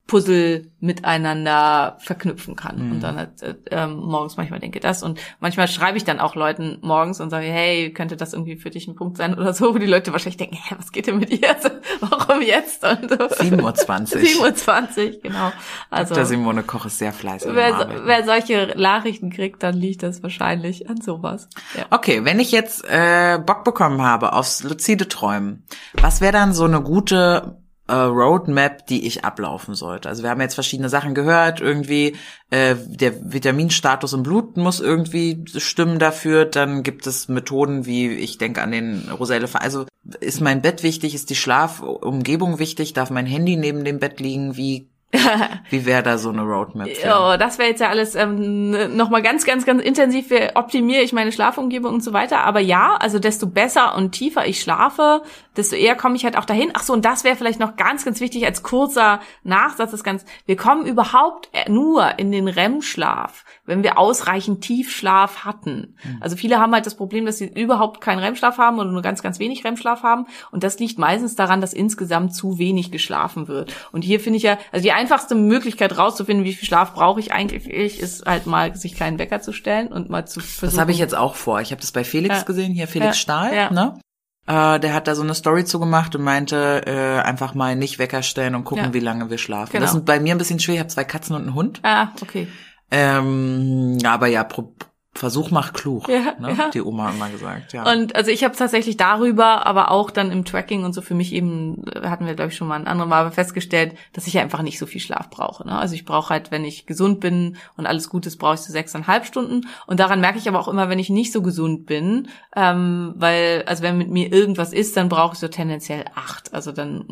[0.08, 2.92] Puzzle miteinander verknüpfen kann.
[2.92, 5.02] Und dann halt, äh, ähm, morgens manchmal denke das.
[5.02, 8.70] Und manchmal schreibe ich dann auch Leuten morgens und sage, hey, könnte das irgendwie für
[8.70, 11.20] dich ein Punkt sein oder so, wo die Leute wahrscheinlich denken, hä, was geht denn
[11.20, 11.50] mit ihr?
[11.50, 11.70] Also,
[12.02, 12.84] Warum jetzt?
[12.84, 13.16] Und so.
[13.16, 15.52] 7.20 7.20 Uhr, genau.
[15.90, 16.26] Also, Dr.
[16.26, 17.54] Simone Koch ist sehr fleißig.
[17.54, 21.48] wer, wer solche Nachrichten kriegt, dann liegt das wahrscheinlich an sowas.
[21.78, 21.86] Ja.
[21.92, 26.66] Okay, wenn ich jetzt äh, Bock bekommen habe aufs luzide Träumen, was wäre dann so
[26.66, 27.63] eine gute
[27.94, 30.10] äh, Roadmap, die ich ablaufen sollte?
[30.10, 32.16] Also wir haben jetzt verschiedene Sachen gehört, irgendwie
[32.50, 36.46] äh, der Vitaminstatus im Blut muss irgendwie stimmen dafür.
[36.46, 39.86] Dann gibt es Methoden wie, ich denke an den Roselle, also
[40.20, 44.58] ist mein Bett wichtig, ist die Schlafumgebung wichtig, darf mein Handy neben dem Bett liegen,
[44.58, 44.90] wie
[45.70, 46.88] wie wäre da so eine Roadmap?
[47.04, 50.30] Ja, das wäre jetzt ja alles ähm, nochmal ganz, ganz, ganz intensiv.
[50.30, 52.40] Wie optimiere ich meine Schlafumgebung und so weiter.
[52.40, 55.22] Aber ja, also desto besser und tiefer ich schlafe,
[55.56, 56.72] desto eher komme ich halt auch dahin.
[56.74, 59.94] Ach so, und das wäre vielleicht noch ganz, ganz wichtig als kurzer Nachsatz.
[59.94, 65.96] ist ganz, wir kommen überhaupt nur in den REM-Schlaf, wenn wir ausreichend Tiefschlaf hatten.
[66.20, 69.22] Also viele haben halt das Problem, dass sie überhaupt keinen REM-Schlaf haben oder nur ganz,
[69.24, 70.26] ganz wenig REM-Schlaf haben.
[70.52, 73.74] Und das liegt meistens daran, dass insgesamt zu wenig geschlafen wird.
[73.92, 77.32] Und hier finde ich ja, also die einfachste Möglichkeit rauszufinden, wie viel Schlaf brauche ich
[77.32, 77.68] eigentlich,
[78.00, 80.66] ist halt mal sich kleinen Wecker zu stellen und mal zu versuchen.
[80.76, 81.62] Das habe ich jetzt auch vor.
[81.62, 82.44] Ich habe das bei Felix Ja.
[82.44, 83.22] gesehen, hier Felix Ja.
[83.22, 83.72] Stahl, Ja.
[83.72, 84.00] ne?
[84.46, 88.24] Äh, der hat da so eine Story zugemacht und meinte, äh, einfach mal nicht Wecker
[88.24, 88.94] stellen und gucken, Ja.
[88.94, 89.72] wie lange wir schlafen.
[89.72, 89.86] Genau.
[89.86, 90.76] Das ist bei mir ein bisschen schwer.
[90.76, 91.80] Ich habe zwei Katzen und einen Hund.
[91.84, 92.50] Ah, okay.
[92.92, 94.74] Ähm, aber ja, pro,
[95.16, 96.56] Versuch macht klug, Ja, ne?
[96.58, 96.70] ja.
[96.72, 97.74] die Oma immer gesagt.
[97.74, 97.90] Ja.
[97.92, 101.34] Und also ich habe tatsächlich darüber, aber auch dann im Tracking und so für mich
[101.34, 104.64] eben, äh, hatten wir glaube ich schon mal ein anderes Mal festgestellt, dass ich einfach
[104.64, 105.68] nicht so viel Schlaf brauche.
[105.68, 105.78] Ne?
[105.78, 108.72] Also ich brauche halt, wenn ich gesund bin und alles gut ist, brauche ich so
[108.72, 109.68] sechseinhalb Stunden.
[109.86, 113.64] Und daran merke ich aber auch immer, wenn ich nicht so gesund bin, ähm, weil,
[113.68, 116.56] also wenn mit mir irgendwas ist, dann brauche ich so tendenziell acht.
[116.56, 117.06] Also dann,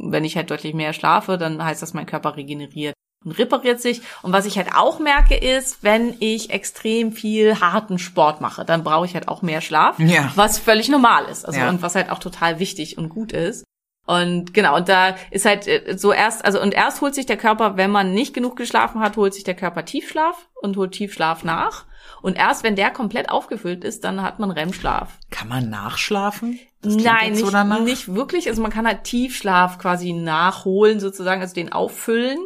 [0.00, 2.94] wenn ich halt deutlich mehr schlafe, dann heißt das, mein Körper regeneriert
[3.24, 4.02] und repariert sich.
[4.22, 8.84] Und was ich halt auch merke, ist, wenn ich extrem viel harten Sport mache, dann
[8.84, 10.30] brauche ich halt auch mehr Schlaf, Ja.
[10.34, 11.44] was völlig normal ist.
[11.44, 11.68] Also Ja.
[11.68, 13.64] und was halt auch total wichtig und gut ist.
[14.04, 17.36] Und genau, und da ist halt äh, so erst, also und erst holt sich der
[17.36, 21.44] Körper, wenn man nicht genug geschlafen hat, holt sich der Körper Tiefschlaf und holt Tiefschlaf
[21.44, 21.84] nach.
[22.20, 25.08] Und erst wenn der komplett aufgefüllt ist, dann hat man REM-Schlaf.
[25.30, 26.58] Kann man nachschlafen?
[26.84, 27.80] Nein, so nicht, danach.
[27.80, 28.48] nicht wirklich.
[28.48, 32.38] Also man kann halt Tiefschlaf quasi nachholen sozusagen, also den auffüllen.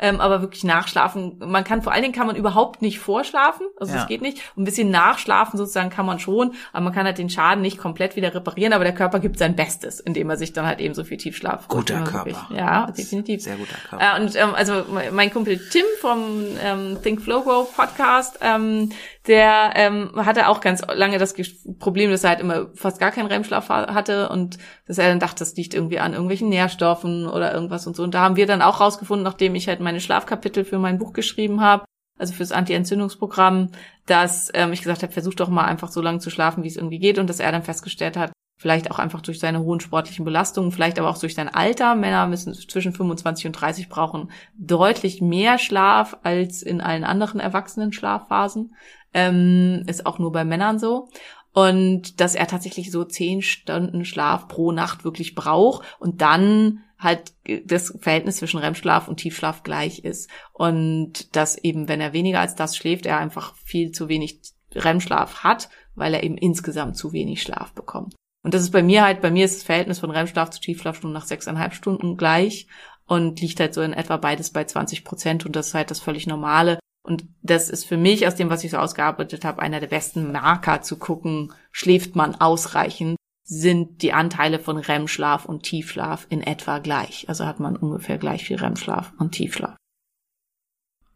[0.00, 1.38] Ähm, aber wirklich nachschlafen.
[1.40, 3.98] Man kann vor allen Dingen kann man überhaupt nicht vorschlafen, also Ja.
[4.00, 4.40] das geht nicht.
[4.56, 8.14] Ein bisschen nachschlafen sozusagen kann man schon, aber man kann halt den Schaden nicht komplett
[8.14, 8.72] wieder reparieren.
[8.72, 11.66] Aber der Körper gibt sein Bestes, indem er sich dann halt eben so viel Tiefschlaf.
[11.68, 12.26] Guter Körper.
[12.26, 13.42] Wirklich, ja, definitiv.
[13.42, 14.16] Sehr guter Körper.
[14.16, 18.90] Äh, und ähm, also mein Kumpel Tim vom ähm, Think Flow Grow Podcast, ähm,
[19.28, 21.34] der ähm, hatte auch ganz lange das
[21.78, 25.20] Problem, dass er halt immer fast gar keinen REM-Schlaf ha- hatte und dass er dann
[25.20, 28.02] dachte, das liegt irgendwie an irgendwelchen Nährstoffen oder irgendwas und so.
[28.02, 31.12] Und da haben wir dann auch rausgefunden, nachdem ich halt meine Schlafkapitel für mein Buch
[31.12, 31.84] geschrieben habe,
[32.18, 33.70] also fürs Anti-Entzündungsprogramm,
[34.06, 36.76] dass ähm, ich gesagt habe, versuch doch mal einfach so lange zu schlafen, wie es
[36.76, 40.24] irgendwie geht und dass er dann festgestellt hat, vielleicht auch einfach durch seine hohen sportlichen
[40.24, 41.94] Belastungen, vielleicht aber auch durch sein Alter.
[41.94, 47.92] Männer müssen zwischen 25 und 30 brauchen deutlich mehr Schlaf als in allen anderen erwachsenen
[47.92, 48.74] Schlafphasen.
[49.14, 51.08] Ähm, ist auch nur bei Männern so.
[51.52, 57.32] Und dass er tatsächlich so zehn Stunden Schlaf pro Nacht wirklich braucht und dann halt
[57.64, 60.28] das Verhältnis zwischen REM-Schlaf und Tiefschlaf gleich ist.
[60.52, 64.40] Und dass eben, wenn er weniger als das schläft, er einfach viel zu wenig
[64.74, 68.14] REM-Schlaf hat, weil er eben insgesamt zu wenig Schlaf bekommt.
[68.48, 71.12] Und das ist bei mir halt, bei mir ist das Verhältnis von REM-Schlaf zu Tiefschlafstunden
[71.12, 72.66] nach sechseinhalb Stunden gleich
[73.04, 76.00] und liegt halt so in etwa beides bei 20 Prozent und das ist halt das
[76.00, 76.78] völlig Normale.
[77.02, 80.32] Und das ist für mich, aus dem, was ich so ausgearbeitet habe, einer der besten
[80.32, 86.78] Marker zu gucken, schläft man ausreichend, sind die Anteile von REM-Schlaf und Tiefschlaf in etwa
[86.78, 87.28] gleich.
[87.28, 89.76] Also hat man ungefähr gleich viel REM-Schlaf und Tiefschlaf.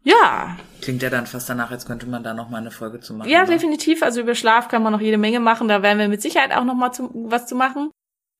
[0.03, 3.13] Ja, Klingt ja dann fast danach, als könnte man da noch mal eine Folge zu
[3.13, 3.29] machen.
[3.29, 3.51] ja, ne?
[3.51, 4.03] definitiv.
[4.03, 5.69] Also über Schlaf kann man noch jede Menge machen.
[5.69, 7.89] Da werden wir mit Sicherheit auch noch mal zu, was zu machen.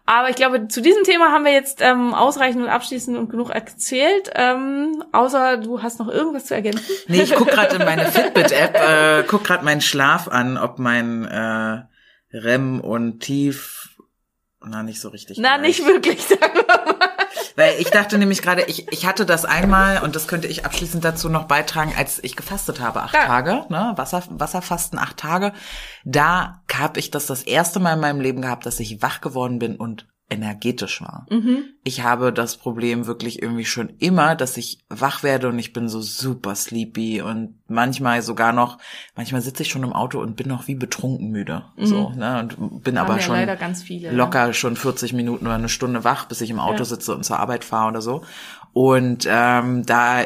[0.05, 3.49] Aber ich glaube, zu diesem Thema haben wir jetzt ähm, ausreichend und abschließend und genug
[3.49, 4.29] erzählt.
[4.35, 6.93] Ähm, außer du hast noch irgendwas zu ergänzen.
[7.07, 11.23] Nee, ich guck gerade in meine Fitbit-App, äh, guck gerade meinen Schlaf an, ob mein
[11.23, 11.83] äh,
[12.33, 13.83] REM und Tief
[14.65, 15.37] na nicht so richtig.
[15.39, 15.79] Na, gleich.
[15.79, 16.92] nicht wirklich, sagen wir mal.
[17.55, 21.03] Weil ich dachte nämlich gerade, ich, ich hatte das einmal und das könnte ich abschließend
[21.03, 23.25] dazu noch beitragen, als ich gefastet habe, acht Ja.
[23.25, 25.53] Tage, ne, Wasser, Wasserfasten, acht Tage.
[26.03, 29.59] Da habe ich das das erste Mal in meinem Leben gehabt, dass ich wach geworden
[29.59, 31.25] bin und energetisch war.
[31.29, 31.65] Mhm.
[31.83, 35.87] Ich habe das Problem wirklich irgendwie schon immer, dass ich wach werde und ich bin
[35.89, 38.77] so super sleepy und manchmal sogar noch,
[39.15, 42.83] manchmal sitze ich schon im Auto und bin noch wie betrunken müde, so, ne, und
[42.83, 42.99] bin Mhm.
[42.99, 43.35] Haben aber schon
[43.85, 44.11] viele.
[44.11, 44.15] ne?
[44.17, 46.85] locker schon 40 Minuten oder eine Stunde wach, bis ich im Auto Ja.
[46.85, 48.23] sitze und zur Arbeit fahre oder so.
[48.73, 50.23] Und ähm, da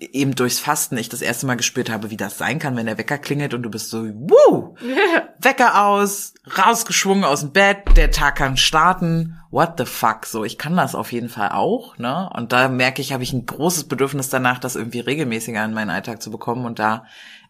[0.00, 2.96] eben durchs Fasten ich das erste Mal gespürt habe, wie das sein kann, wenn der
[2.96, 4.74] Wecker klingelt und du bist so, wuh,
[5.38, 9.36] Wecker aus, rausgeschwungen aus dem Bett, der Tag kann starten.
[9.50, 10.26] What the fuck?
[10.26, 12.30] So, ich kann das auf jeden Fall auch, ne?
[12.34, 15.90] Und da merke ich, habe ich ein großes Bedürfnis danach, das irgendwie regelmäßiger in meinen
[15.90, 17.04] Alltag zu bekommen und da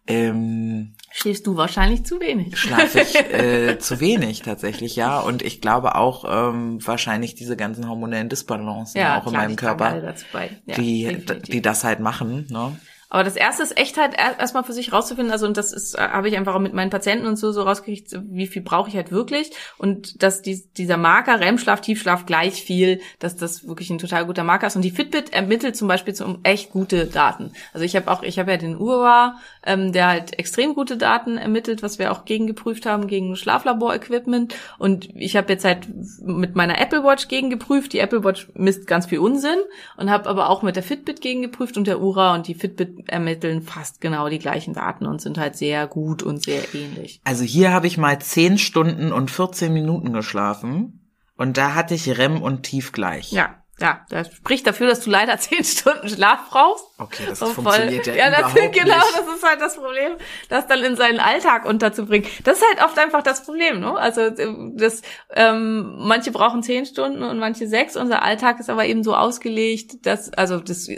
[0.07, 2.56] ähm, Schläfst du wahrscheinlich zu wenig.
[2.56, 5.18] schlafe ich äh, zu wenig tatsächlich, ja.
[5.20, 9.56] Und ich glaube auch ähm, wahrscheinlich diese ganzen hormonellen Disbalancen auch in klar, meinem die
[9.56, 10.50] tragen Körper, alle dazu bei.
[10.66, 11.42] Ja, die, definitiv.
[11.50, 12.76] die das halt machen, ne?
[13.12, 15.96] Aber das erste ist echt halt er- erstmal für sich rauszufinden, also und das ist,
[15.96, 18.88] äh, habe ich einfach auch mit meinen Patienten und so so rausgekriegt, wie viel brauche
[18.88, 23.90] ich halt wirklich und dass die, dieser Marker REM-Schlaf, Tiefschlaf gleich viel, dass das wirklich
[23.90, 27.52] ein total guter Marker ist und die Fitbit ermittelt zum Beispiel zum echt gute Daten.
[27.72, 29.34] Also ich habe auch, ich habe ja den Ura,
[29.64, 35.08] ähm, der halt extrem gute Daten ermittelt, was wir auch gegengeprüft haben gegen Schlaflabor-Equipment und
[35.14, 35.88] ich habe jetzt halt
[36.22, 37.92] mit meiner Apple Watch gegengeprüft.
[37.92, 39.58] Die Apple Watch misst ganz viel Unsinn
[39.96, 43.62] und habe aber auch mit der Fitbit gegengeprüft und der Ura und die Fitbit ermitteln
[43.62, 47.20] fast genau die gleichen Daten und sind halt sehr gut und sehr ähnlich.
[47.24, 51.00] Also hier habe ich mal 10 Stunden und 14 Minuten geschlafen
[51.36, 53.32] und da hatte ich REM und Tief gleich.
[53.32, 56.85] Ja, ja, das spricht dafür, dass du leider zehn Stunden Schlaf brauchst.
[56.99, 59.18] Okay, das Und funktioniert ja, ja das, überhaupt genau, nicht.
[59.18, 60.12] das ist halt das Problem,
[60.49, 62.28] das dann in seinen Alltag unterzubringen.
[62.45, 63.97] Das ist halt oft einfach das Problem, ne?
[63.97, 65.03] Also das,
[65.35, 67.97] ähm, manche brauchen zehn Stunden und manche sechs.
[67.97, 70.89] Unser Alltag ist aber eben so ausgelegt, dass, also das,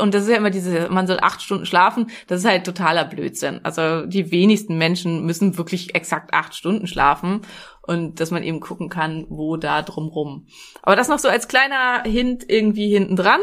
[0.00, 2.10] und das ist ja immer diese, man soll acht Stunden schlafen.
[2.26, 3.60] Das ist halt totaler Blödsinn.
[3.62, 7.42] Also die wenigsten Menschen müssen wirklich exakt acht Stunden schlafen
[7.84, 10.46] und dass man eben gucken kann, wo da drumrum.
[10.82, 13.40] Aber das noch so als kleiner Hint irgendwie hinten dran.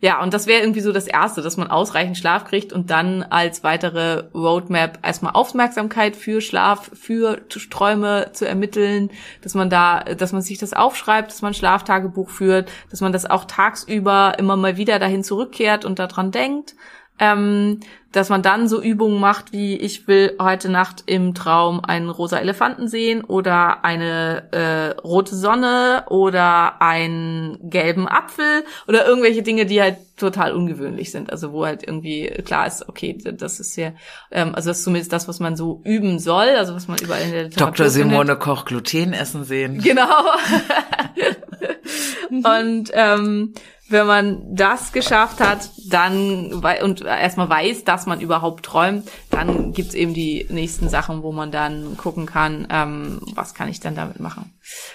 [0.00, 3.22] Ja, und das wäre irgendwie so das Erste, dass man ausreichend Schlaf kriegt und dann
[3.22, 9.10] als weitere Roadmap erstmal Aufmerksamkeit für Schlaf, für Träume zu ermitteln,
[9.42, 13.24] dass man da, dass man sich das aufschreibt, dass man Schlaftagebuch führt, dass man das
[13.24, 16.74] auch tagsüber immer mal wieder dahin zurückkehrt und daran denkt.
[17.18, 17.80] Ähm,
[18.12, 22.38] dass man dann so Übungen macht, wie ich will heute Nacht im Traum einen rosa
[22.38, 29.82] Elefanten sehen oder eine äh, rote Sonne oder einen gelben Apfel oder irgendwelche Dinge, die
[29.82, 31.30] halt total ungewöhnlich sind.
[31.30, 33.92] Also wo halt irgendwie klar ist, okay, das ist ja,
[34.30, 37.22] ähm, also das ist zumindest das, was man so üben soll, also was man überall
[37.22, 37.90] in der Literatur Dr.
[37.90, 38.10] findet.
[38.10, 39.78] Simone Koch Gluten essen sehen.
[39.82, 40.24] Genau.
[42.30, 43.52] und ähm,
[43.88, 49.94] wenn man das geschafft hat, dann und erstmal weiß, dass man überhaupt träumt, dann gibt's
[49.94, 54.20] eben die nächsten Sachen, wo man dann gucken kann, ähm, was kann ich dann damit
[54.20, 54.52] machen.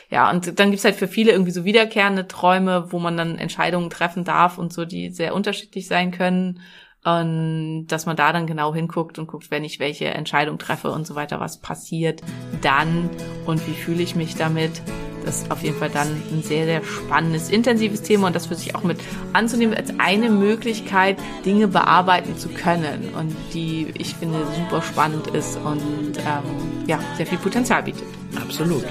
[0.10, 3.89] Ja, und dann gibt's halt für viele irgendwie so wiederkehrende Träume, wo man dann Entscheidungen
[3.89, 6.60] treffen darf und so, die sehr unterschiedlich sein können.
[7.06, 11.06] Und dass man da dann genau hinguckt und guckt, wenn ich welche Entscheidung treffe und
[11.06, 12.22] so weiter, was passiert
[12.62, 13.10] dann
[13.45, 14.82] und wie fühle ich mich damit.
[15.26, 18.56] Das ist auf jeden Fall dann ein sehr, sehr spannendes, intensives Thema und das für
[18.56, 18.99] sich auch mit
[19.32, 25.58] anzunehmen als eine Möglichkeit, Dinge bearbeiten zu können und die ich finde super spannend ist
[25.58, 28.04] und ähm, ja, sehr viel Potenzial bietet.
[28.36, 28.84] Absolut.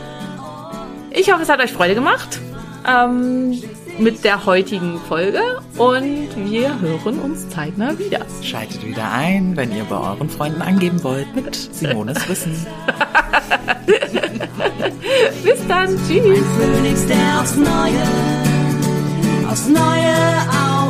[1.11, 2.41] Ich hoffe, es hat euch Freude gemacht
[2.87, 3.63] ähm,
[3.99, 5.41] mit der heutigen Folge
[5.77, 8.21] und wir hören uns zeitnah wieder.
[8.43, 12.55] Schaltet wieder ein, wenn ihr bei euren Freunden angeben wollt mit Simones Wissen.
[15.45, 16.39] Bis dann, tschüss.
[16.59, 18.03] Phönix, der aufs Neue,
[19.49, 20.82] aufs Neue